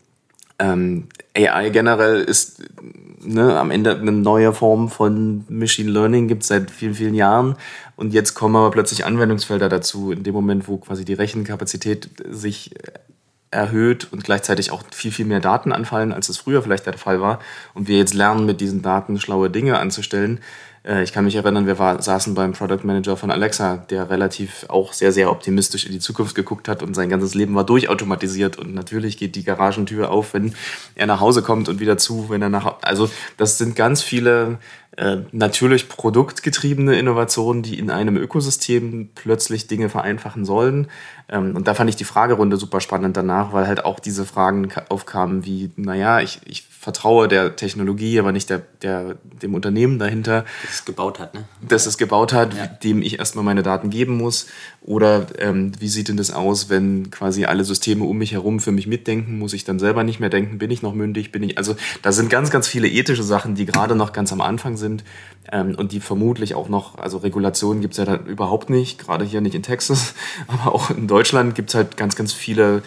[0.59, 2.61] Ähm, AI generell ist
[3.25, 7.55] ne, am Ende eine neue Form von Machine Learning, gibt es seit vielen, vielen Jahren.
[7.95, 12.71] Und jetzt kommen aber plötzlich Anwendungsfelder dazu, in dem Moment, wo quasi die Rechenkapazität sich
[13.53, 17.21] erhöht und gleichzeitig auch viel, viel mehr Daten anfallen, als es früher vielleicht der Fall
[17.21, 17.39] war.
[17.73, 20.39] Und wir jetzt lernen, mit diesen Daten schlaue Dinge anzustellen.
[20.85, 24.65] Äh, ich kann mich erinnern, wir war, saßen beim Product Manager von Alexa, der relativ
[24.69, 28.57] auch sehr, sehr optimistisch in die Zukunft geguckt hat und sein ganzes Leben war durchautomatisiert.
[28.57, 30.53] Und natürlich geht die Garagentür auf, wenn
[30.95, 32.81] er nach Hause kommt und wieder zu, wenn er nach.
[32.81, 34.57] Also, das sind ganz viele
[34.95, 40.87] äh, natürlich produktgetriebene Innovationen, die in einem Ökosystem plötzlich Dinge vereinfachen sollen.
[41.29, 44.69] Ähm, und da fand ich die Fragerunde super spannend danach, weil halt auch diese Fragen
[44.89, 50.45] aufkamen wie, naja, ich, ich vertraue der Technologie, aber nicht der, der, dem Unternehmen dahinter.
[50.63, 51.45] Das es gebaut hat, ne?
[51.67, 52.67] Das es gebaut hat, ja.
[52.67, 54.47] dem ich erstmal meine Daten geben muss.
[54.81, 58.73] Oder ähm, wie sieht denn das aus, wenn quasi alle Systeme um mich herum für
[58.73, 59.39] mich mitdenken?
[59.39, 60.57] Muss ich dann selber nicht mehr denken?
[60.57, 61.31] Bin ich noch mündig?
[61.31, 61.57] Bin ich.
[61.57, 64.82] Also da sind ganz, ganz viele ethische Sachen, die gerade noch ganz am Anfang sind
[65.51, 69.25] ähm, und die vermutlich auch noch, also Regulationen gibt es ja da überhaupt nicht, gerade
[69.25, 70.13] hier nicht in Texas,
[70.47, 72.83] aber auch in Deutschland gibt es halt ganz, ganz viele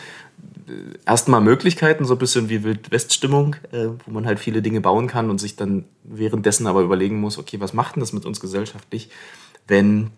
[0.68, 0.72] äh,
[1.06, 5.30] erstmal Möglichkeiten, so ein bisschen wie Wildweststimmung, äh, wo man halt viele Dinge bauen kann
[5.30, 9.10] und sich dann währenddessen aber überlegen muss, okay, was macht denn das mit uns gesellschaftlich,
[9.68, 10.10] wenn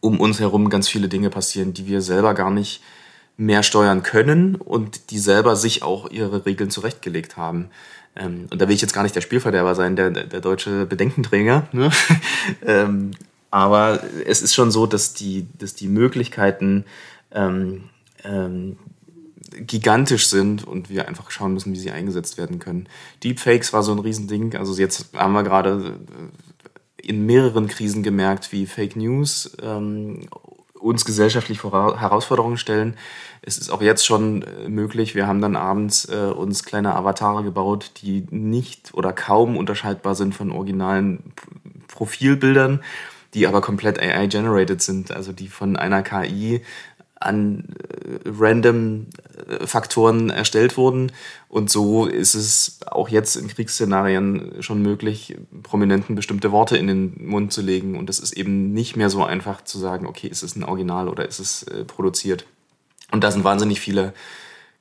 [0.00, 2.82] um uns herum ganz viele Dinge passieren, die wir selber gar nicht
[3.36, 7.70] mehr steuern können und die selber sich auch ihre Regeln zurechtgelegt haben.
[8.18, 11.68] Ähm, und da will ich jetzt gar nicht der Spielverderber sein, der, der deutsche Bedenkenträger.
[11.72, 11.90] Ne?
[12.66, 13.12] ähm,
[13.50, 16.84] aber es ist schon so, dass die, dass die Möglichkeiten
[17.30, 17.84] ähm,
[18.24, 18.76] ähm,
[19.60, 22.88] gigantisch sind und wir einfach schauen müssen, wie sie eingesetzt werden können.
[23.24, 24.56] Deepfakes war so ein Riesending.
[24.56, 25.98] Also jetzt haben wir gerade
[26.96, 30.28] in mehreren Krisen gemerkt, wie Fake News ähm,
[30.80, 32.96] uns gesellschaftlich vor Herausforderungen stellen.
[33.42, 35.14] Es ist auch jetzt schon äh, möglich.
[35.14, 40.34] Wir haben dann abends äh, uns kleine Avatare gebaut, die nicht oder kaum unterscheidbar sind
[40.34, 41.32] von originalen
[41.88, 42.82] Profilbildern,
[43.34, 46.62] die aber komplett AI-generated sind, also die von einer KI
[47.20, 49.06] an äh, random
[49.48, 51.12] äh, Faktoren erstellt wurden.
[51.48, 57.26] Und so ist es auch jetzt in Kriegsszenarien schon möglich, Prominenten bestimmte Worte in den
[57.26, 57.98] Mund zu legen.
[57.98, 61.08] Und es ist eben nicht mehr so einfach zu sagen, okay, ist es ein Original
[61.08, 62.46] oder ist es äh, produziert.
[63.10, 64.12] Und da sind wahnsinnig viele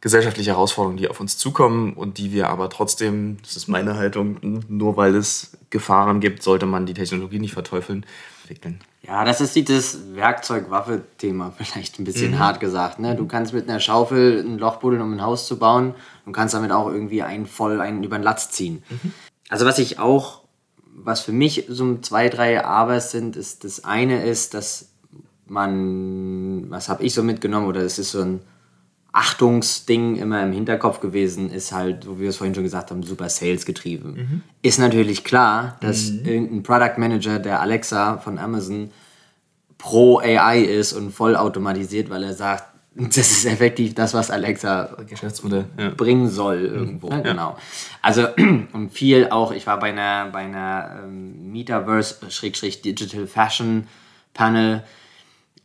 [0.01, 4.63] gesellschaftliche Herausforderungen, die auf uns zukommen und die wir aber trotzdem, das ist meine Haltung,
[4.67, 8.05] nur weil es Gefahren gibt, sollte man die Technologie nicht verteufeln,
[8.43, 8.79] entwickeln.
[9.01, 12.39] Ja, das ist dieses Werkzeug-Waffe-Thema vielleicht ein bisschen mhm.
[12.39, 12.99] hart gesagt.
[12.99, 13.15] Ne?
[13.15, 16.53] Du kannst mit einer Schaufel ein Loch buddeln, um ein Haus zu bauen und kannst
[16.53, 18.83] damit auch irgendwie einen voll einen über den Latz ziehen.
[18.89, 19.13] Mhm.
[19.49, 20.41] Also was ich auch,
[20.95, 24.89] was für mich so zwei, drei Abers sind, ist das eine ist, dass
[25.45, 28.41] man, was habe ich so mitgenommen, oder es ist so ein
[29.17, 33.29] Achtungsding immer im Hinterkopf gewesen, ist halt, wo wir es vorhin schon gesagt haben, super
[33.29, 34.13] Sales getrieben.
[34.13, 34.41] Mhm.
[34.61, 36.25] Ist natürlich klar, dass mhm.
[36.25, 38.91] irgendein Product Manager der Alexa von Amazon
[39.79, 44.97] pro AI ist und voll automatisiert, weil er sagt, das ist effektiv das, was Alexa
[45.09, 45.89] Geschäftsmodell ja.
[45.89, 47.09] bringen soll irgendwo.
[47.09, 47.21] Ja.
[47.21, 47.57] Genau.
[48.03, 48.27] Also
[48.73, 53.87] und viel auch, ich war bei einer, bei einer ähm, Metaverse-Digital Fashion
[54.35, 54.83] Panel,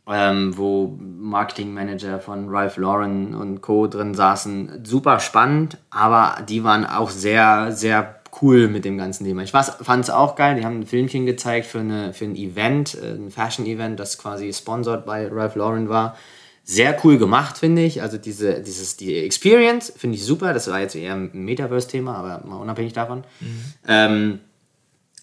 [0.07, 3.87] ähm, wo Marketingmanager von Ralph Lauren und Co.
[3.87, 4.81] drin saßen.
[4.83, 9.43] Super spannend, aber die waren auch sehr, sehr cool mit dem ganzen Thema.
[9.43, 10.55] Ich fand es auch geil.
[10.55, 14.51] Die haben ein Filmchen gezeigt für, eine, für ein Event, äh, ein Fashion-Event, das quasi
[14.51, 16.17] sponsored bei Ralph Lauren war.
[16.65, 18.01] Sehr cool gemacht, finde ich.
[18.01, 20.53] Also diese, dieses, die Experience finde ich super.
[20.53, 23.23] Das war jetzt eher ein Metaverse-Thema, aber mal unabhängig davon.
[23.41, 23.63] Mhm.
[23.87, 24.39] Ähm,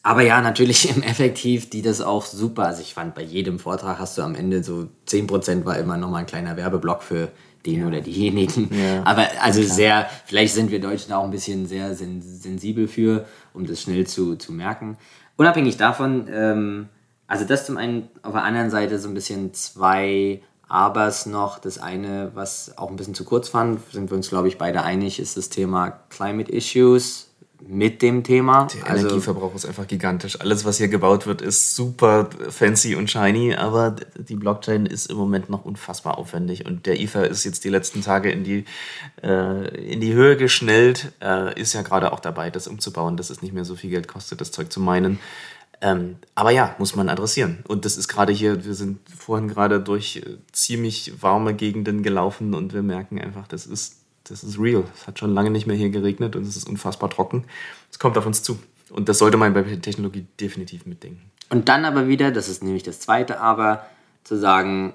[0.03, 2.67] aber ja, natürlich im Effektiv, die das auch super.
[2.67, 6.21] Also ich fand, bei jedem Vortrag hast du am Ende so 10% war immer nochmal
[6.21, 7.29] ein kleiner Werbeblock für
[7.67, 7.87] den ja.
[7.87, 8.71] oder diejenigen.
[8.75, 9.03] Ja.
[9.05, 9.75] Aber also Klar.
[9.75, 14.07] sehr, vielleicht sind wir Deutschen auch ein bisschen sehr sen sensibel für, um das schnell
[14.07, 14.97] zu, zu merken.
[15.37, 16.89] Unabhängig davon, ähm,
[17.27, 21.59] also das zum einen, auf der anderen Seite so ein bisschen zwei Abers noch.
[21.59, 24.83] Das eine, was auch ein bisschen zu kurz fand, sind wir uns, glaube ich, beide
[24.83, 27.30] einig, ist das Thema Climate Issues
[27.67, 28.67] mit dem Thema.
[28.67, 30.41] Der also, Energieverbrauch ist einfach gigantisch.
[30.41, 35.17] Alles, was hier gebaut wird, ist super fancy und shiny, aber die Blockchain ist im
[35.17, 38.65] Moment noch unfassbar aufwendig und der Ether ist jetzt die letzten Tage in die,
[39.23, 43.43] äh, in die Höhe geschnellt, äh, ist ja gerade auch dabei, das umzubauen, dass es
[43.43, 45.19] nicht mehr so viel Geld kostet, das Zeug zu meinen.
[45.83, 47.65] Ähm, aber ja, muss man adressieren.
[47.67, 52.55] Und das ist gerade hier, wir sind vorhin gerade durch äh, ziemlich warme Gegenden gelaufen
[52.55, 54.00] und wir merken einfach, das ist
[54.31, 54.85] das ist real.
[54.95, 57.45] Es hat schon lange nicht mehr hier geregnet und es ist unfassbar trocken.
[57.91, 58.59] Es kommt auf uns zu.
[58.91, 61.31] Und das sollte man bei Technologie definitiv mitdenken.
[61.49, 63.87] Und dann aber wieder, das ist nämlich das zweite Aber,
[64.25, 64.95] zu sagen,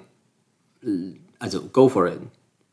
[1.38, 2.18] also go for it.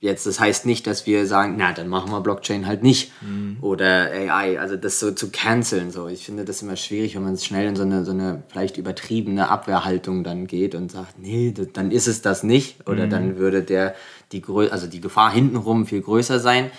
[0.03, 3.55] Jetzt, das heißt nicht, dass wir sagen, na, dann machen wir Blockchain halt nicht mhm.
[3.61, 5.91] oder AI, also das so zu canceln.
[5.91, 6.09] So.
[6.09, 9.47] Ich finde das immer schwierig, wenn man schnell in so eine, so eine vielleicht übertriebene
[9.47, 13.11] Abwehrhaltung dann geht und sagt, nee, dann ist es das nicht oder mhm.
[13.11, 13.95] dann würde der,
[14.33, 16.69] die, also die Gefahr hintenrum viel größer sein.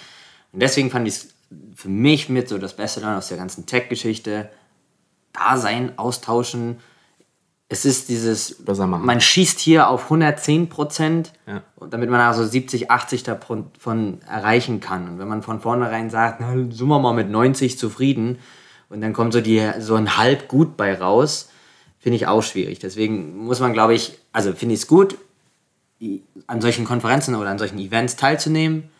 [0.52, 1.28] Und deswegen fand ich es
[1.74, 4.50] für mich mit so das Beste dann aus der ganzen Tech-Geschichte,
[5.32, 6.76] da sein, austauschen,
[7.68, 11.62] es ist dieses, man schießt hier auf 110 Prozent, ja.
[11.88, 15.08] damit man also 70, 80 davon erreichen kann.
[15.08, 18.38] Und wenn man von vornherein sagt, na, sind wir mal mit 90 zufrieden
[18.90, 21.50] und dann kommt so, die, so ein halb gut bei raus,
[21.98, 22.80] finde ich auch schwierig.
[22.80, 25.16] Deswegen muss man, glaube ich, also finde ich es gut,
[26.46, 28.90] an solchen Konferenzen oder an solchen Events teilzunehmen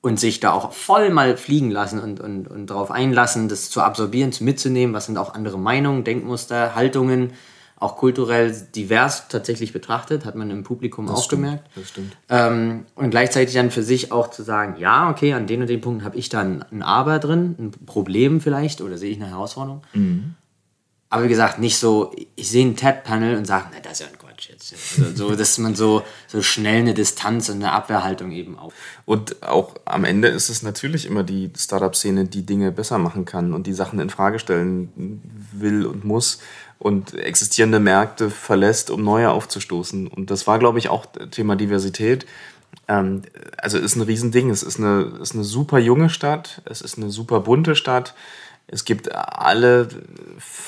[0.00, 3.80] und sich da auch voll mal fliegen lassen und, und, und darauf einlassen, das zu
[3.80, 7.32] absorbieren, zu mitzunehmen, was sind auch andere Meinungen, Denkmuster, Haltungen,
[7.80, 11.70] auch kulturell divers tatsächlich betrachtet, hat man im Publikum das auch stimmt, gemerkt.
[11.76, 12.16] Das stimmt.
[12.28, 15.80] Ähm, und gleichzeitig dann für sich auch zu sagen, ja, okay, an den und den
[15.80, 19.82] Punkten habe ich dann ein Aber drin, ein Problem vielleicht oder sehe ich eine Herausforderung.
[19.92, 20.34] Mhm.
[21.08, 24.06] Aber wie gesagt, nicht so, ich sehe ein TED-Panel und sage, na, das ist ja
[24.08, 24.74] ein Quatsch jetzt.
[24.98, 28.72] Also, so, dass man so, so schnell eine Distanz und eine Abwehrhaltung eben auch.
[29.04, 33.52] Und auch am Ende ist es natürlich immer die Startup-Szene, die Dinge besser machen kann
[33.52, 35.22] und die Sachen in Frage stellen
[35.52, 36.40] will und muss
[36.78, 40.06] und existierende Märkte verlässt, um neue aufzustoßen.
[40.06, 42.26] Und das war, glaube ich, auch Thema Diversität.
[42.86, 43.22] Ähm,
[43.56, 44.50] also ist ein Riesending.
[44.50, 48.14] Es ist eine, ist eine super junge Stadt, es ist eine super bunte Stadt
[48.70, 49.88] es gibt alle,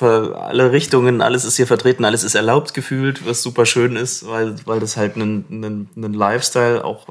[0.01, 4.57] alle Richtungen, alles ist hier vertreten, alles ist erlaubt gefühlt, was super schön ist, weil,
[4.65, 7.07] weil das halt einen, einen, einen Lifestyle auch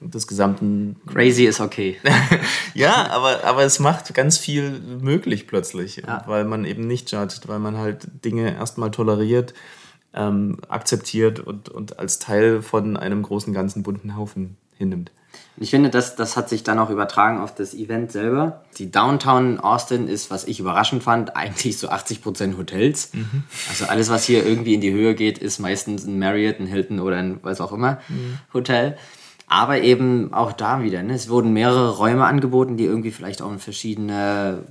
[0.00, 0.94] des gesamten.
[1.12, 1.98] Crazy ist okay.
[2.74, 6.22] ja, aber, aber es macht ganz viel möglich plötzlich, ja.
[6.26, 9.54] weil man eben nicht judgt, weil man halt Dinge erstmal toleriert,
[10.14, 15.10] ähm, akzeptiert und, und als Teil von einem großen, ganzen bunten Haufen hinnimmt.
[15.60, 18.62] Ich finde, das, das hat sich dann auch übertragen auf das Event selber.
[18.78, 23.12] Die Downtown Austin ist, was ich überraschend fand, eigentlich so 80% Hotels.
[23.12, 23.42] Mhm.
[23.68, 27.00] Also alles, was hier irgendwie in die Höhe geht, ist meistens ein Marriott, ein Hilton
[27.00, 28.38] oder ein was auch immer mhm.
[28.54, 28.96] Hotel.
[29.48, 31.14] Aber eben auch da wieder, ne?
[31.14, 34.64] es wurden mehrere Räume angeboten, die irgendwie vielleicht auch eine verschiedene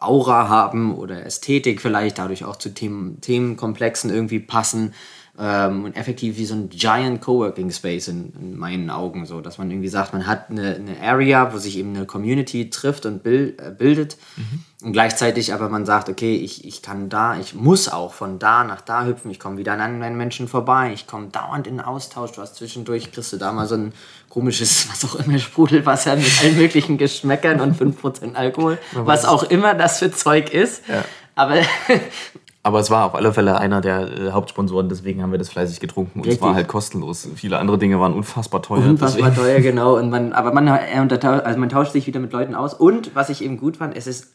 [0.00, 4.94] Aura haben oder Ästhetik vielleicht, dadurch auch zu Themen, Themenkomplexen irgendwie passen
[5.40, 9.56] ähm, und effektiv wie so ein giant Coworking Space in, in, meinen Augen, so dass
[9.58, 13.22] man irgendwie sagt, man hat eine, eine Area, wo sich eben eine Community trifft und
[13.22, 14.64] bild, äh, bildet mhm.
[14.82, 18.64] und gleichzeitig aber man sagt, okay, ich, ich kann da, ich muss auch von da
[18.64, 22.32] nach da hüpfen, ich komme wieder an anderen Menschen vorbei, ich komme dauernd in Austausch,
[22.32, 23.92] du hast zwischendurch, kriegst du da mal so ein
[24.28, 29.74] komisches, was auch immer, Sprudelwasser mit allen möglichen Geschmäckern und 5% Alkohol, was auch immer
[29.74, 30.82] das für Zeug ist.
[30.88, 31.04] Ja.
[31.36, 31.60] Aber
[32.62, 35.80] Aber es war auf alle Fälle einer der äh, Hauptsponsoren, deswegen haben wir das fleißig
[35.80, 36.20] getrunken.
[36.20, 36.40] Und Richtig.
[36.40, 37.28] es war halt kostenlos.
[37.36, 38.84] Viele andere Dinge waren unfassbar teuer.
[38.84, 39.46] Unfassbar deswegen.
[39.46, 39.96] teuer, genau.
[39.96, 42.74] Und man, aber man, also man tauscht sich wieder mit Leuten aus.
[42.74, 44.32] Und was ich eben gut fand, es ist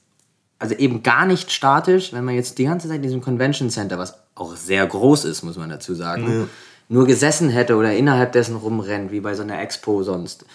[0.63, 3.97] also eben gar nicht statisch, wenn man jetzt die ganze Zeit in diesem Convention Center,
[3.97, 6.47] was auch sehr groß ist, muss man dazu sagen, ja.
[6.87, 10.45] nur gesessen hätte oder innerhalb dessen rumrennt, wie bei so einer Expo sonst,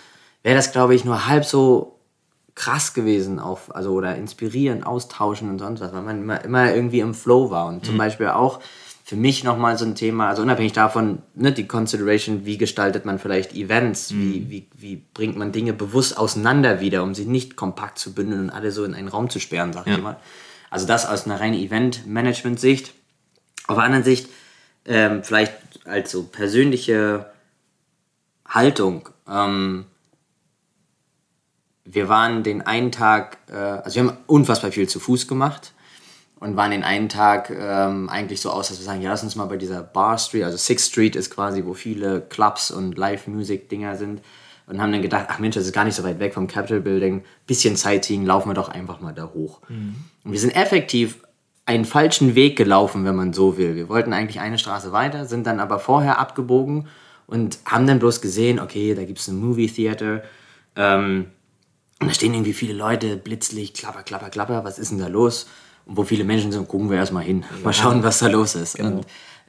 [0.43, 1.98] wäre das, glaube ich, nur halb so
[2.59, 6.99] krass gewesen auf, also oder inspirieren, austauschen und sonst was, weil man immer, immer irgendwie
[6.99, 7.69] im Flow war.
[7.69, 7.99] Und zum mhm.
[7.99, 8.59] Beispiel auch
[9.05, 13.21] für mich nochmal so ein Thema, also unabhängig davon, ne, die Consideration, wie gestaltet man
[13.21, 14.21] vielleicht Events, mhm.
[14.21, 18.41] wie, wie, wie bringt man Dinge bewusst auseinander wieder, um sie nicht kompakt zu bündeln
[18.41, 19.95] und alle so in einen Raum zu sperren, sag ja.
[19.95, 20.17] ich mal.
[20.69, 22.93] Also das aus einer reinen Event-Management-Sicht.
[23.69, 24.29] Auf der anderen Sicht,
[24.85, 27.31] ähm, vielleicht als so persönliche
[28.49, 29.85] Haltung, ähm,
[31.91, 35.73] wir waren den einen Tag, äh, also wir haben unfassbar viel zu Fuß gemacht
[36.39, 39.37] und waren den einen Tag ähm, eigentlich so aus, dass wir sagen, ja, lass uns
[39.37, 43.97] mal bei dieser Bar Street, also Sixth Street ist quasi, wo viele Clubs und Live-Music-Dinger
[43.97, 44.21] sind
[44.67, 46.81] und haben dann gedacht, ach Mensch, das ist gar nicht so weit weg vom Capitol
[46.81, 49.61] Building, bisschen Sightseeing, laufen wir doch einfach mal da hoch.
[49.69, 49.97] Mhm.
[50.25, 51.23] Und wir sind effektiv
[51.65, 53.77] einen falschen Weg gelaufen, wenn man so will.
[53.77, 56.87] Wir wollten eigentlich eine Straße weiter, sind dann aber vorher abgebogen
[57.27, 60.23] und haben dann bloß gesehen, okay, da gibt es ein Movie Theater,
[60.77, 61.27] ähm,
[62.01, 65.47] und da stehen irgendwie viele Leute, Blitzlicht, klapper, klapper, klapper, was ist denn da los?
[65.85, 67.45] Und wo viele Menschen sind, gucken wir erstmal hin.
[67.65, 68.77] Mal schauen, was da los ist.
[68.77, 69.01] Genau.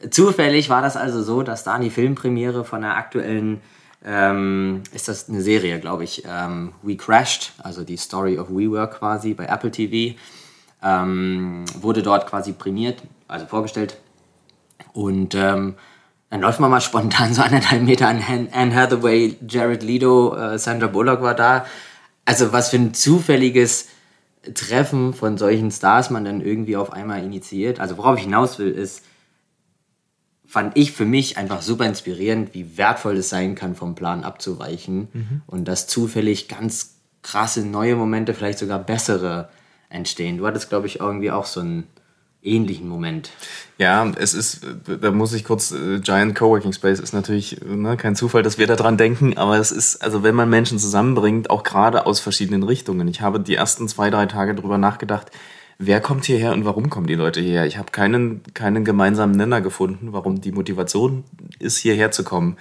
[0.02, 3.62] Und zufällig war das also so, dass da die Filmpremiere von der aktuellen,
[4.04, 8.98] ähm, ist das eine Serie, glaube ich, ähm, We Crashed, also die Story of WeWork
[8.98, 10.18] quasi bei Apple TV,
[10.82, 13.98] ähm, wurde dort quasi prämiert, also vorgestellt.
[14.94, 15.76] Und ähm,
[16.32, 20.88] dann läuft man mal spontan so anderthalb Meter an Anne Hathaway, Jared Leto, äh, Sandra
[20.88, 21.66] Bullock war da
[22.30, 23.88] also was für ein zufälliges
[24.54, 27.80] Treffen von solchen Stars man dann irgendwie auf einmal initiiert.
[27.80, 29.04] Also worauf ich hinaus will, ist,
[30.46, 35.08] fand ich für mich einfach super inspirierend, wie wertvoll es sein kann, vom Plan abzuweichen
[35.12, 35.42] mhm.
[35.48, 39.50] und dass zufällig ganz krasse neue Momente, vielleicht sogar bessere
[39.90, 40.38] entstehen.
[40.38, 41.88] Du hattest, glaube ich, irgendwie auch so ein
[42.42, 43.32] ähnlichen Moment.
[43.78, 48.16] Ja, es ist, da muss ich kurz, äh, Giant Coworking Space ist natürlich ne, kein
[48.16, 52.06] Zufall, dass wir daran denken, aber es ist, also wenn man Menschen zusammenbringt, auch gerade
[52.06, 53.08] aus verschiedenen Richtungen.
[53.08, 55.32] Ich habe die ersten zwei, drei Tage darüber nachgedacht,
[55.80, 57.66] wer kommt hierher und warum kommen die Leute hierher?
[57.66, 61.24] Ich habe keinen, keinen gemeinsamen Nenner gefunden, warum die Motivation
[61.58, 62.58] ist, hierher zu kommen.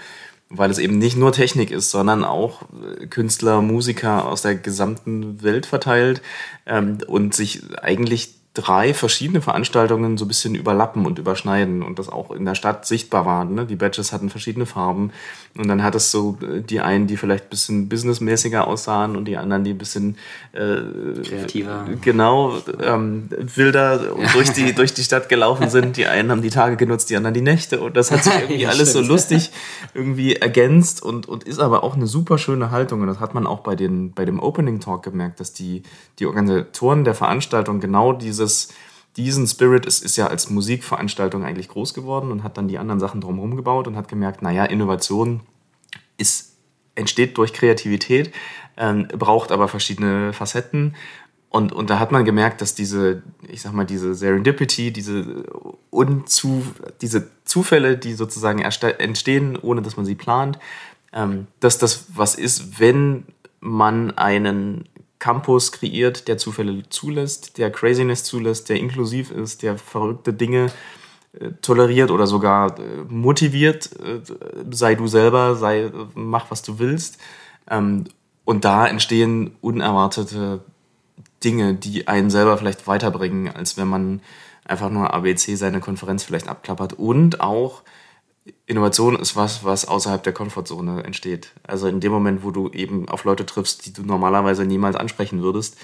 [0.50, 5.42] Weil es eben nicht nur Technik ist, sondern auch äh, Künstler, Musiker aus der gesamten
[5.42, 6.22] Welt verteilt
[6.64, 12.09] ähm, und sich eigentlich drei verschiedene Veranstaltungen so ein bisschen überlappen und überschneiden und das
[12.09, 13.44] auch in der Stadt sichtbar war.
[13.44, 13.66] Ne?
[13.66, 15.12] Die Badges hatten verschiedene Farben
[15.57, 19.27] und dann hat es so äh, die einen, die vielleicht ein bisschen businessmäßiger aussahen und
[19.27, 20.16] die anderen, die ein bisschen
[20.53, 20.79] äh,
[21.23, 24.29] kreativer, genau, ähm, wilder ja.
[24.33, 25.97] durch, die, durch die Stadt gelaufen sind.
[25.97, 28.62] Die einen haben die Tage genutzt, die anderen die Nächte und das hat sich irgendwie
[28.62, 29.53] ja, alles so lustig
[29.94, 33.47] irgendwie ergänzt und, und ist aber auch eine super schöne Haltung und das hat man
[33.47, 35.85] auch bei, den, bei dem Opening Talk gemerkt, dass die,
[36.18, 38.68] die Organisatoren der Veranstaltung genau dieses dieses,
[39.16, 43.00] diesen Spirit ist, ist ja als Musikveranstaltung eigentlich groß geworden und hat dann die anderen
[43.00, 45.40] Sachen drumherum gebaut und hat gemerkt, naja, Innovation
[46.16, 46.56] ist,
[46.94, 48.32] entsteht durch Kreativität,
[48.76, 50.94] äh, braucht aber verschiedene Facetten.
[51.50, 55.44] Und, und da hat man gemerkt, dass diese, ich sag mal, diese Serendipity, diese,
[55.90, 56.62] Unzu,
[57.00, 60.58] diese Zufälle, die sozusagen entstehen, ohne dass man sie plant,
[61.12, 63.24] ähm, dass das was ist, wenn
[63.61, 64.84] man einen
[65.18, 70.70] Campus kreiert, der Zufälle zulässt, der Craziness zulässt, der inklusiv ist, der verrückte Dinge
[71.38, 73.90] äh, toleriert oder sogar äh, motiviert.
[74.00, 74.20] Äh,
[74.70, 77.18] sei du selber, sei, mach was du willst.
[77.68, 78.04] Ähm,
[78.44, 80.61] und da entstehen unerwartete
[81.44, 84.20] Dinge, die einen selber vielleicht weiterbringen, als wenn man
[84.64, 86.94] einfach nur ABC seine Konferenz vielleicht abklappert.
[86.94, 87.83] Und auch
[88.67, 91.53] Innovation ist was, was außerhalb der Komfortzone entsteht.
[91.67, 95.42] Also in dem Moment, wo du eben auf Leute triffst, die du normalerweise niemals ansprechen
[95.42, 95.77] würdest,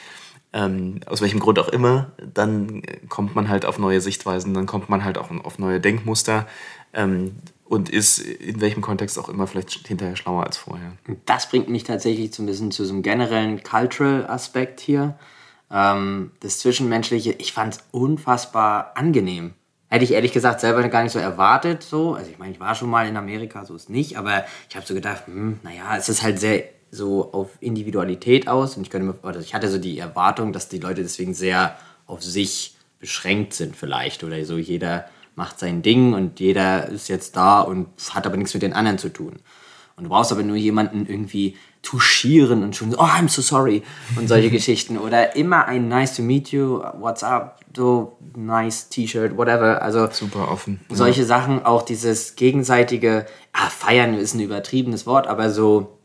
[0.53, 4.89] ähm, aus welchem Grund auch immer, dann kommt man halt auf neue Sichtweisen, dann kommt
[4.89, 6.47] man halt auch auf neue Denkmuster
[6.93, 10.93] ähm, und ist in welchem Kontext auch immer vielleicht hinterher schlauer als vorher.
[11.27, 15.19] Das bringt mich tatsächlich so ein bisschen zu so einem generellen Cultural-Aspekt hier.
[15.71, 19.55] Ähm, das Zwischenmenschliche, ich fand es unfassbar angenehm
[19.95, 21.83] hätte ich ehrlich gesagt selber gar nicht so erwartet.
[21.83, 22.15] So.
[22.15, 24.85] Also ich meine, ich war schon mal in Amerika, so ist nicht, aber ich habe
[24.85, 29.07] so gedacht, hm, naja, es ist halt sehr so auf Individualität aus und ich könnte
[29.07, 31.77] mir, oder ich hatte so die Erwartung, dass die Leute deswegen sehr
[32.07, 37.37] auf sich beschränkt sind vielleicht oder so jeder macht sein Ding und jeder ist jetzt
[37.37, 39.41] da und hat aber nichts mit den anderen zu tun.
[39.97, 43.83] Und du brauchst aber nur jemanden irgendwie touchieren und schon so, oh, I'm so sorry
[44.17, 44.99] und solche Geschichten.
[44.99, 49.83] Oder immer ein nice to meet you, what's up, so nice T-Shirt, whatever.
[49.83, 50.81] Also super offen.
[50.89, 51.27] Solche ja.
[51.27, 55.99] Sachen, auch dieses gegenseitige, ah, feiern ist ein übertriebenes Wort, aber so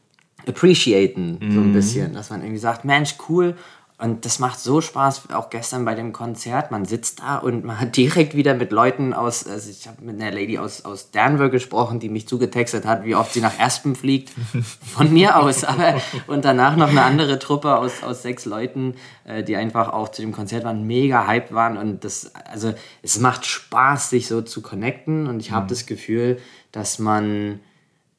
[0.47, 1.51] appreciaten, mhm.
[1.51, 1.73] so ein mhm.
[1.73, 3.55] bisschen, dass man irgendwie sagt, Mensch, cool,
[4.01, 6.71] und das macht so Spaß, auch gestern bei dem Konzert.
[6.71, 10.21] Man sitzt da und man hat direkt wieder mit Leuten aus, also ich habe mit
[10.21, 13.97] einer Lady aus, aus Denver gesprochen, die mich zugetextet hat, wie oft sie nach Aspen
[13.97, 14.31] fliegt.
[14.81, 15.65] Von mir aus.
[15.65, 15.95] Aber,
[16.27, 18.95] und danach noch eine andere Truppe aus, aus sechs Leuten,
[19.25, 21.75] äh, die einfach auch zu dem Konzert waren, mega hyped waren.
[21.75, 22.73] Und das, also
[23.03, 25.27] es macht Spaß, sich so zu connecten.
[25.27, 25.69] Und ich habe mhm.
[25.69, 26.39] das Gefühl,
[26.71, 27.59] dass man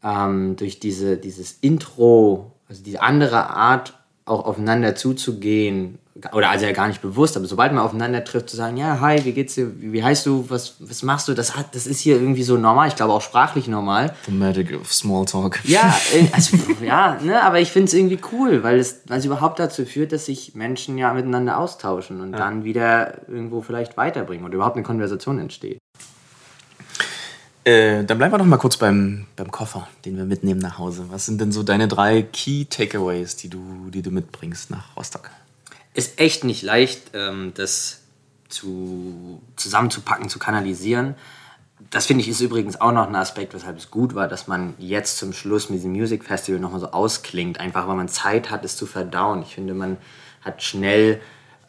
[0.05, 3.95] ähm, durch diese, dieses Intro, also die andere Art
[4.31, 5.99] auch aufeinander zuzugehen,
[6.33, 9.25] oder also ja gar nicht bewusst, aber sobald man aufeinander trifft, zu sagen, ja, hi,
[9.25, 12.17] wie geht's dir, wie, heißt du, was, was machst du, das, hat, das ist hier
[12.17, 14.15] irgendwie so normal, ich glaube auch sprachlich normal.
[14.27, 15.61] The magic of small talk.
[15.65, 15.95] Ja,
[16.33, 19.85] also, ja, ne, aber ich finde es irgendwie cool, weil es, weil es überhaupt dazu
[19.85, 22.39] führt, dass sich Menschen ja miteinander austauschen und ja.
[22.39, 25.79] dann wieder irgendwo vielleicht weiterbringen oder überhaupt eine Konversation entsteht.
[27.71, 31.07] Äh, dann bleiben wir doch mal kurz beim, beim Koffer, den wir mitnehmen nach Hause.
[31.11, 35.31] Was sind denn so deine drei Key Takeaways, die du, die du mitbringst nach Rostock?
[35.95, 38.01] Ist echt nicht leicht, ähm, das
[38.49, 41.15] zu, zusammenzupacken, zu kanalisieren.
[41.91, 44.75] Das finde ich ist übrigens auch noch ein Aspekt, weshalb es gut war, dass man
[44.79, 47.61] jetzt zum Schluss mit diesem Music Festival nochmal so ausklingt.
[47.61, 49.43] Einfach weil man Zeit hat, es zu verdauen.
[49.43, 49.97] Ich finde, man
[50.41, 51.21] hat schnell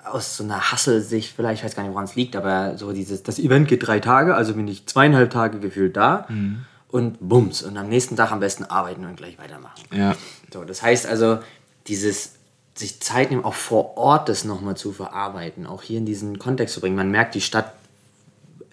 [0.06, 3.24] aus so einer Hasselsicht, vielleicht, ich weiß gar nicht, woran es liegt, aber so dieses,
[3.24, 6.66] das Event geht drei Tage, also bin ich zweieinhalb Tage gefühlt da mhm.
[6.90, 7.62] und bums.
[7.62, 9.84] Und am nächsten Tag am besten arbeiten und gleich weitermachen.
[9.94, 10.16] Ja.
[10.52, 11.40] So, das heißt also,
[11.88, 12.34] dieses
[12.74, 16.74] sich Zeit nehmen, auch vor Ort das nochmal zu verarbeiten, auch hier in diesen Kontext
[16.74, 16.96] zu bringen.
[16.96, 17.74] Man merkt, die Stadt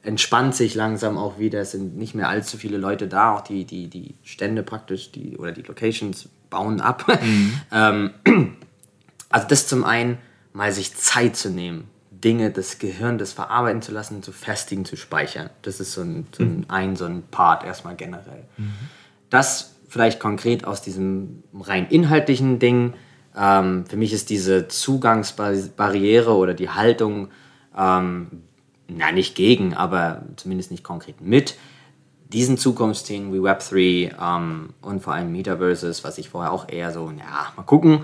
[0.02, 1.60] entspannt sich langsam auch wieder.
[1.60, 5.36] Es sind nicht mehr allzu viele Leute da, auch die, die, die Stände praktisch, die,
[5.36, 7.06] oder die Locations bauen ab.
[7.22, 7.60] Mhm.
[7.72, 8.10] ähm,
[9.28, 10.18] also das zum einen
[10.58, 14.96] mal sich Zeit zu nehmen, Dinge, das Gehirn, das verarbeiten zu lassen, zu festigen, zu
[14.96, 15.50] speichern.
[15.62, 16.64] Das ist so ein, so ein, mhm.
[16.66, 18.42] ein, so ein Part erstmal generell.
[18.56, 18.72] Mhm.
[19.30, 22.94] Das vielleicht konkret aus diesem rein inhaltlichen Ding.
[23.36, 27.28] Ähm, für mich ist diese Zugangsbarriere oder die Haltung,
[27.76, 28.42] ähm,
[28.88, 31.56] na nicht gegen, aber zumindest nicht konkret mit
[32.32, 37.12] diesen Zukunftsthemen wie Web3 ähm, und vor allem Metaverses, was ich vorher auch eher so,
[37.16, 38.00] ja, mal gucken,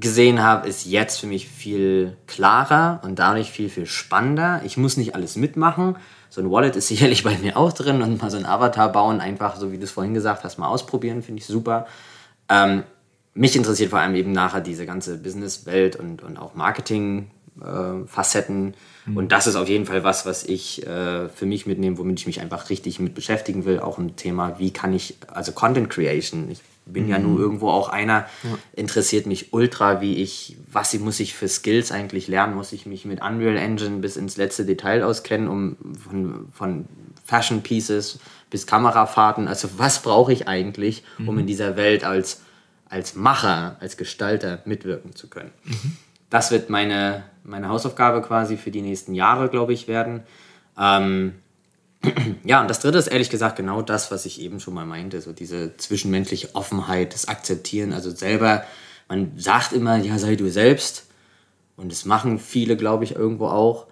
[0.00, 4.60] gesehen habe, ist jetzt für mich viel klarer und dadurch viel, viel spannender.
[4.64, 5.96] Ich muss nicht alles mitmachen.
[6.30, 9.20] So ein Wallet ist sicherlich bei mir auch drin und mal so ein Avatar bauen,
[9.20, 11.86] einfach so wie du es vorhin gesagt hast, mal ausprobieren, finde ich super.
[12.48, 12.82] Ähm,
[13.34, 18.74] mich interessiert vor allem eben nachher diese ganze Businesswelt und, und auch Marketing-Facetten.
[18.74, 19.16] Äh, mhm.
[19.16, 22.26] Und das ist auf jeden Fall was, was ich äh, für mich mitnehme, womit ich
[22.26, 23.80] mich einfach richtig mit beschäftigen will.
[23.80, 26.48] Auch ein Thema, wie kann ich, also Content Creation.
[26.50, 27.10] Ich bin mhm.
[27.10, 28.58] ja nur irgendwo auch einer, ja.
[28.74, 33.04] interessiert mich ultra, wie ich, was muss ich für Skills eigentlich lernen, muss ich mich
[33.04, 36.86] mit Unreal Engine bis ins letzte Detail auskennen, um von, von
[37.24, 38.18] Fashion Pieces
[38.50, 41.28] bis Kamerafahrten, also was brauche ich eigentlich, mhm.
[41.28, 42.42] um in dieser Welt als,
[42.88, 45.52] als Macher, als Gestalter mitwirken zu können.
[45.64, 45.96] Mhm.
[46.30, 50.22] Das wird meine, meine Hausaufgabe quasi für die nächsten Jahre, glaube ich, werden.
[50.78, 51.34] Ähm,
[52.44, 55.20] ja, und das dritte ist ehrlich gesagt genau das, was ich eben schon mal meinte,
[55.20, 58.64] so diese zwischenmenschliche Offenheit, das Akzeptieren, also selber,
[59.08, 61.06] man sagt immer, ja, sei du selbst.
[61.76, 63.86] Und das machen viele, glaube ich, irgendwo auch,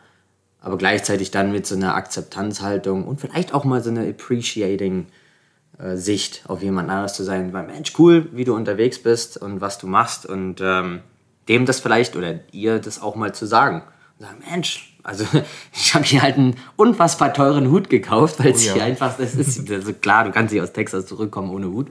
[0.60, 5.06] aber gleichzeitig dann mit so einer Akzeptanzhaltung und vielleicht auch mal so einer appreciating
[5.78, 9.60] äh, Sicht auf jemand anderes zu sein, weil Mensch, cool, wie du unterwegs bist und
[9.60, 10.26] was du machst.
[10.26, 11.00] Und ähm,
[11.48, 13.82] dem das vielleicht oder ihr das auch mal zu sagen.
[14.22, 15.24] Sagen, Mensch, also
[15.72, 18.74] ich habe hier halt einen unfassbar teuren Hut gekauft, weil es oh, ja.
[18.74, 21.90] hier einfach, das ist also klar, du kannst nicht aus Texas zurückkommen ohne Hut.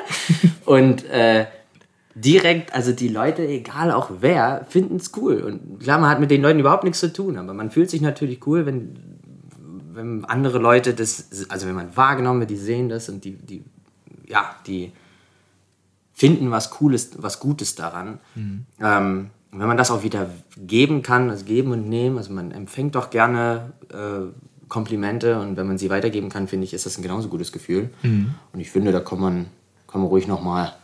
[0.66, 1.46] und äh,
[2.14, 5.40] direkt, also die Leute, egal auch wer, finden es cool.
[5.40, 8.02] Und klar, man hat mit den Leuten überhaupt nichts zu tun, aber man fühlt sich
[8.02, 8.98] natürlich cool, wenn,
[9.94, 13.64] wenn andere Leute das, also wenn man wahrgenommen wird, die sehen das und die, die
[14.26, 14.92] ja, die
[16.12, 18.18] finden was Cooles, was Gutes daran.
[18.34, 18.66] Mhm.
[18.78, 22.94] Ähm, wenn man das auch wieder geben kann, also geben und nehmen, also man empfängt
[22.94, 24.32] doch gerne äh,
[24.68, 27.90] Komplimente und wenn man sie weitergeben kann, finde ich, ist das ein genauso gutes Gefühl.
[28.02, 28.34] Mhm.
[28.52, 29.46] Und ich finde, da kann man,
[29.86, 30.74] kann man ruhig nochmal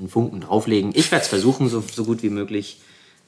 [0.00, 0.90] einen Funken drauflegen.
[0.94, 2.80] Ich werde es versuchen, so, so gut wie möglich.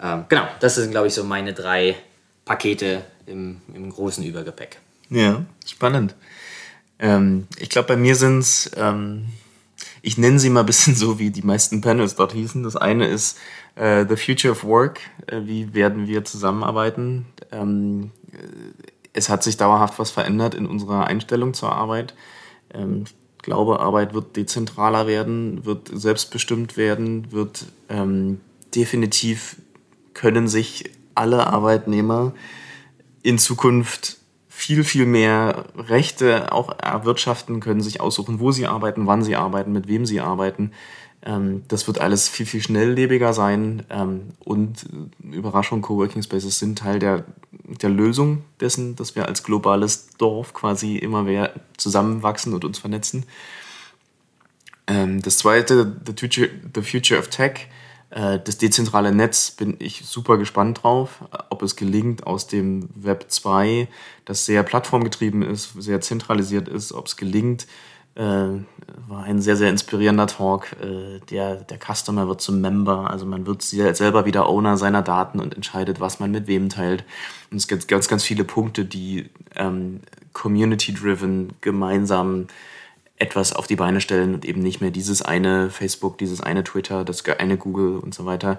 [0.02, 1.94] Ähm, genau, das sind, glaube ich, so meine drei
[2.44, 4.80] Pakete im, im großen Übergepäck.
[5.10, 6.16] Ja, spannend.
[6.98, 9.26] Ähm, ich glaube, bei mir sind es, ähm,
[10.02, 12.64] ich nenne sie mal ein bisschen so, wie die meisten Panels dort hießen.
[12.64, 13.38] Das eine ist
[13.76, 15.00] äh, The Future of Work.
[15.26, 17.26] Äh, wie werden wir zusammenarbeiten?
[17.52, 18.36] Ähm, äh,
[19.12, 22.14] es hat sich dauerhaft was verändert in unserer Einstellung zur Arbeit.
[22.72, 23.04] Ähm,
[23.36, 28.40] ich glaube, Arbeit wird dezentraler werden, wird selbstbestimmt werden, wird ähm,
[28.74, 29.56] definitiv
[30.14, 32.32] können sich alle Arbeitnehmer
[33.22, 34.18] in Zukunft
[34.56, 39.72] viel, viel mehr Rechte auch erwirtschaften, können sich aussuchen, wo sie arbeiten, wann sie arbeiten,
[39.72, 40.70] mit wem sie arbeiten.
[41.24, 43.82] Ähm, das wird alles viel, viel schnelllebiger sein.
[43.90, 47.24] Ähm, und äh, Überraschung, Coworking Spaces sind Teil der,
[47.82, 53.24] der Lösung dessen, dass wir als globales Dorf quasi immer mehr zusammenwachsen und uns vernetzen.
[54.86, 57.66] Ähm, das zweite, The Future, the Future of Tech
[58.14, 63.88] das dezentrale Netz bin ich super gespannt drauf, ob es gelingt aus dem Web 2,
[64.24, 67.66] das sehr plattformgetrieben ist, sehr zentralisiert ist, ob es gelingt,
[68.14, 68.20] äh,
[69.08, 70.72] war ein sehr, sehr inspirierender Talk.
[70.80, 75.40] Äh, der, der Customer wird zum Member, also man wird selber wieder Owner seiner Daten
[75.40, 77.04] und entscheidet, was man mit wem teilt.
[77.50, 80.00] Und es gibt ganz, ganz viele Punkte, die ähm,
[80.32, 82.46] community-driven gemeinsam
[83.16, 87.04] etwas auf die Beine stellen und eben nicht mehr dieses eine Facebook, dieses eine Twitter,
[87.04, 88.58] das eine Google und so weiter.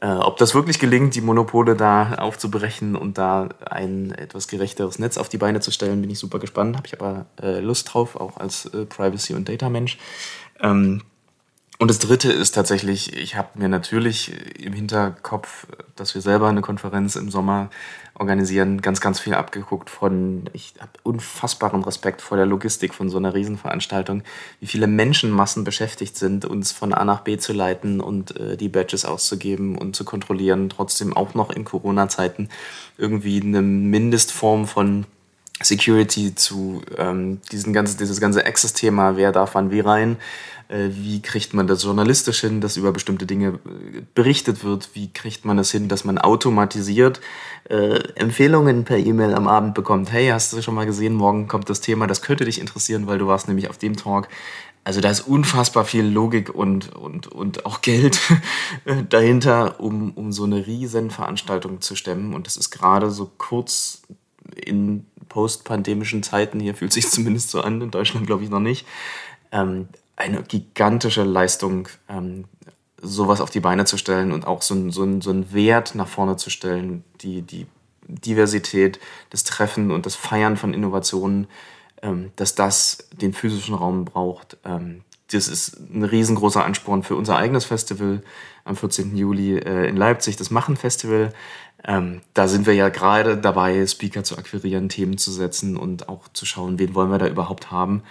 [0.00, 5.16] Äh, ob das wirklich gelingt, die Monopole da aufzubrechen und da ein etwas gerechteres Netz
[5.16, 6.76] auf die Beine zu stellen, bin ich super gespannt.
[6.76, 9.98] Habe ich aber äh, Lust drauf, auch als äh, Privacy- und Data-Mensch.
[10.60, 11.02] Ähm,
[11.80, 16.60] und das Dritte ist tatsächlich, ich habe mir natürlich im Hinterkopf, dass wir selber eine
[16.60, 17.70] Konferenz im Sommer
[18.18, 23.18] organisieren, ganz, ganz viel abgeguckt von, ich habe unfassbaren Respekt vor der Logistik von so
[23.18, 24.22] einer Riesenveranstaltung,
[24.60, 28.68] wie viele Menschenmassen beschäftigt sind, uns von A nach B zu leiten und äh, die
[28.68, 32.48] Badges auszugeben und zu kontrollieren, trotzdem auch noch in Corona-Zeiten
[32.96, 35.06] irgendwie eine Mindestform von
[35.62, 40.16] Security zu ähm, diesen ganzen, dieses ganze Access-Thema, wer darf wann wie rein,
[40.68, 45.12] äh, wie kriegt man das journalistisch hin, dass über bestimmte Dinge äh, berichtet wird, wie
[45.12, 47.20] kriegt man das hin, dass man automatisiert
[47.68, 50.12] äh, Empfehlungen per E-Mail am Abend bekommt.
[50.12, 53.18] Hey, hast du schon mal gesehen, morgen kommt das Thema, das könnte dich interessieren, weil
[53.18, 54.28] du warst nämlich auf dem Talk.
[54.84, 58.20] Also da ist unfassbar viel Logik und, und, und auch Geld
[59.10, 62.32] dahinter, um, um so eine riesen Veranstaltung zu stemmen.
[62.32, 64.02] Und das ist gerade so kurz
[64.54, 68.86] in postpandemischen Zeiten, hier fühlt sich zumindest so an, in Deutschland glaube ich noch nicht,
[69.52, 72.44] ähm, eine gigantische Leistung, ähm,
[73.00, 75.94] sowas auf die Beine zu stellen und auch so, ein, so, ein, so einen Wert
[75.94, 77.66] nach vorne zu stellen, die, die
[78.08, 78.98] Diversität,
[79.30, 81.46] das Treffen und das Feiern von Innovationen,
[82.02, 84.56] ähm, dass das den physischen Raum braucht.
[84.64, 88.22] Ähm, das ist ein riesengroßer Ansporn für unser eigenes Festival
[88.64, 89.16] am 14.
[89.16, 91.32] Juli äh, in Leipzig, das Machen-Festival.
[91.84, 96.28] Ähm, da sind wir ja gerade dabei, Speaker zu akquirieren, Themen zu setzen und auch
[96.32, 98.02] zu schauen, wen wollen wir da überhaupt haben.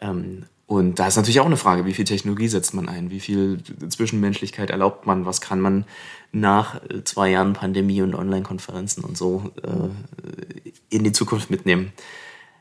[0.00, 3.18] Ähm, und da ist natürlich auch eine Frage, wie viel Technologie setzt man ein, wie
[3.18, 3.58] viel
[3.88, 5.84] Zwischenmenschlichkeit erlaubt man, was kann man
[6.30, 11.92] nach äh, zwei Jahren Pandemie und Online-Konferenzen und so äh, in die Zukunft mitnehmen.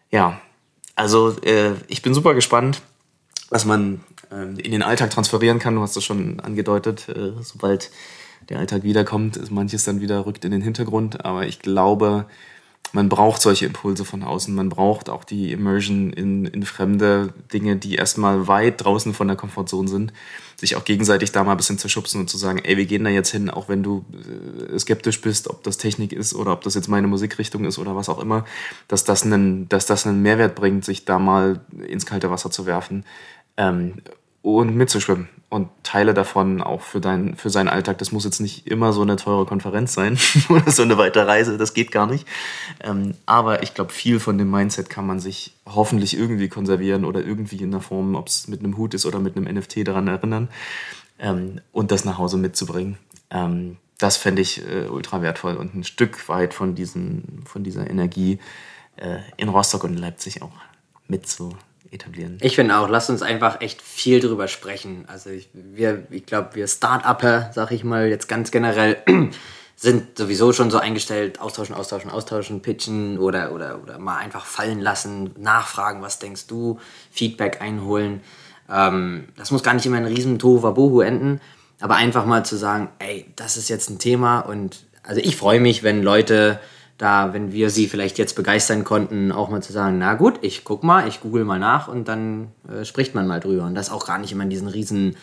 [0.09, 0.41] Ja,
[0.95, 2.81] also äh, ich bin super gespannt,
[3.49, 4.01] was man
[4.31, 5.75] äh, in den Alltag transferieren kann.
[5.75, 7.91] Du hast es schon angedeutet, äh, sobald
[8.49, 11.23] der Alltag wiederkommt, ist manches dann wieder rückt in den Hintergrund.
[11.23, 12.25] Aber ich glaube,
[12.91, 14.53] man braucht solche Impulse von außen.
[14.53, 19.37] Man braucht auch die Immersion in, in fremde Dinge, die erstmal weit draußen von der
[19.37, 20.13] Komfortzone sind.
[20.55, 23.03] Sich auch gegenseitig da mal ein bisschen zu schubsen und zu sagen, ey, wir gehen
[23.03, 24.03] da jetzt hin, auch wenn du
[24.73, 27.95] äh, skeptisch bist, ob das Technik ist oder ob das jetzt meine Musikrichtung ist oder
[27.95, 28.45] was auch immer,
[28.87, 32.65] dass das einen, dass das einen Mehrwert bringt, sich da mal ins kalte Wasser zu
[32.65, 33.05] werfen.
[33.55, 33.95] Ähm,
[34.41, 37.97] und mitzuschwimmen und Teile davon auch für, dein, für seinen Alltag.
[37.97, 40.17] Das muss jetzt nicht immer so eine teure Konferenz sein
[40.49, 42.27] oder so eine weite Reise, das geht gar nicht.
[42.81, 47.23] Ähm, aber ich glaube, viel von dem Mindset kann man sich hoffentlich irgendwie konservieren oder
[47.25, 50.07] irgendwie in der Form, ob es mit einem Hut ist oder mit einem NFT daran
[50.07, 50.49] erinnern
[51.17, 52.97] ähm, und das nach Hause mitzubringen.
[53.31, 57.89] Ähm, das fände ich äh, ultra wertvoll und ein Stück weit von, diesen, von dieser
[57.89, 58.39] Energie
[58.97, 60.53] äh, in Rostock und Leipzig auch
[61.07, 61.55] mitzu
[61.91, 62.37] etablieren.
[62.41, 65.05] Ich finde auch, lasst uns einfach echt viel drüber sprechen.
[65.07, 68.97] Also ich, wir, ich glaube, wir Start-Upper, sag ich mal, jetzt ganz generell,
[69.75, 74.81] sind sowieso schon so eingestellt, austauschen, austauschen, austauschen, pitchen oder, oder, oder mal einfach fallen
[74.81, 76.79] lassen, nachfragen, was denkst du,
[77.11, 78.21] Feedback einholen.
[78.69, 81.39] Ähm, das muss gar nicht immer ein riesen Tohuwabohu enden,
[81.79, 85.61] aber einfach mal zu sagen, ey, das ist jetzt ein Thema und also ich freue
[85.61, 86.59] mich, wenn Leute
[86.99, 90.65] da, wenn wir sie vielleicht jetzt begeistern konnten, auch mal zu sagen, na gut, ich
[90.65, 93.63] guck mal, ich google mal nach und dann äh, spricht man mal drüber.
[93.63, 95.15] Und das auch gar nicht immer in diesen riesen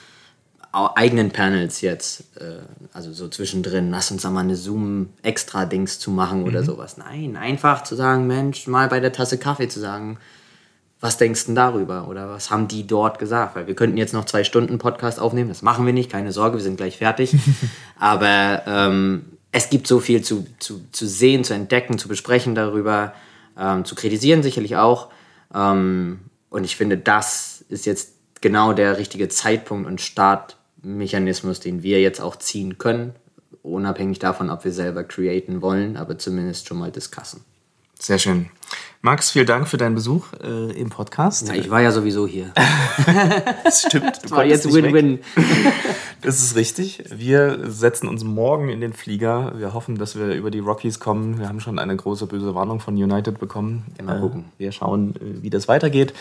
[0.72, 2.60] eigenen Panels jetzt, äh,
[2.92, 6.66] also so zwischendrin, lass uns da mal eine Zoom-Extra-Dings zu machen oder mhm.
[6.66, 6.96] sowas.
[6.96, 10.18] Nein, einfach zu sagen, Mensch, mal bei der Tasse Kaffee zu sagen,
[11.00, 12.08] was denkst du denn darüber?
[12.08, 13.54] Oder was haben die dort gesagt?
[13.54, 16.56] Weil wir könnten jetzt noch zwei Stunden Podcast aufnehmen, das machen wir nicht, keine Sorge,
[16.56, 17.34] wir sind gleich fertig.
[17.98, 23.14] Aber ähm, es gibt so viel zu, zu, zu sehen, zu entdecken, zu besprechen darüber,
[23.58, 25.08] ähm, zu kritisieren sicherlich auch.
[25.54, 32.02] Ähm, und ich finde, das ist jetzt genau der richtige Zeitpunkt und Startmechanismus, den wir
[32.02, 33.14] jetzt auch ziehen können,
[33.62, 37.42] unabhängig davon, ob wir selber createn wollen, aber zumindest schon mal discussen.
[37.98, 38.50] Sehr schön.
[39.06, 41.46] Max, vielen Dank für deinen Besuch äh, im Podcast.
[41.46, 42.52] Ja, ich war ja sowieso hier.
[43.62, 44.18] das stimmt.
[44.24, 45.20] Das war jetzt Win-Win.
[46.22, 47.04] das ist richtig.
[47.14, 49.52] Wir setzen uns morgen in den Flieger.
[49.58, 51.38] Wir hoffen, dass wir über die Rockies kommen.
[51.38, 53.84] Wir haben schon eine große böse Warnung von United bekommen.
[54.02, 54.46] Mal gucken.
[54.56, 56.12] Äh, wir schauen, äh, wie das weitergeht.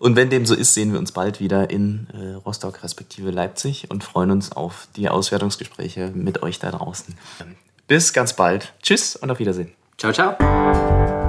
[0.00, 3.86] Und wenn dem so ist, sehen wir uns bald wieder in äh, Rostock respektive Leipzig
[3.88, 7.14] und freuen uns auf die Auswertungsgespräche mit euch da draußen.
[7.86, 8.72] Bis ganz bald.
[8.82, 9.70] Tschüss und auf Wiedersehen.
[9.96, 11.21] Ciao, ciao.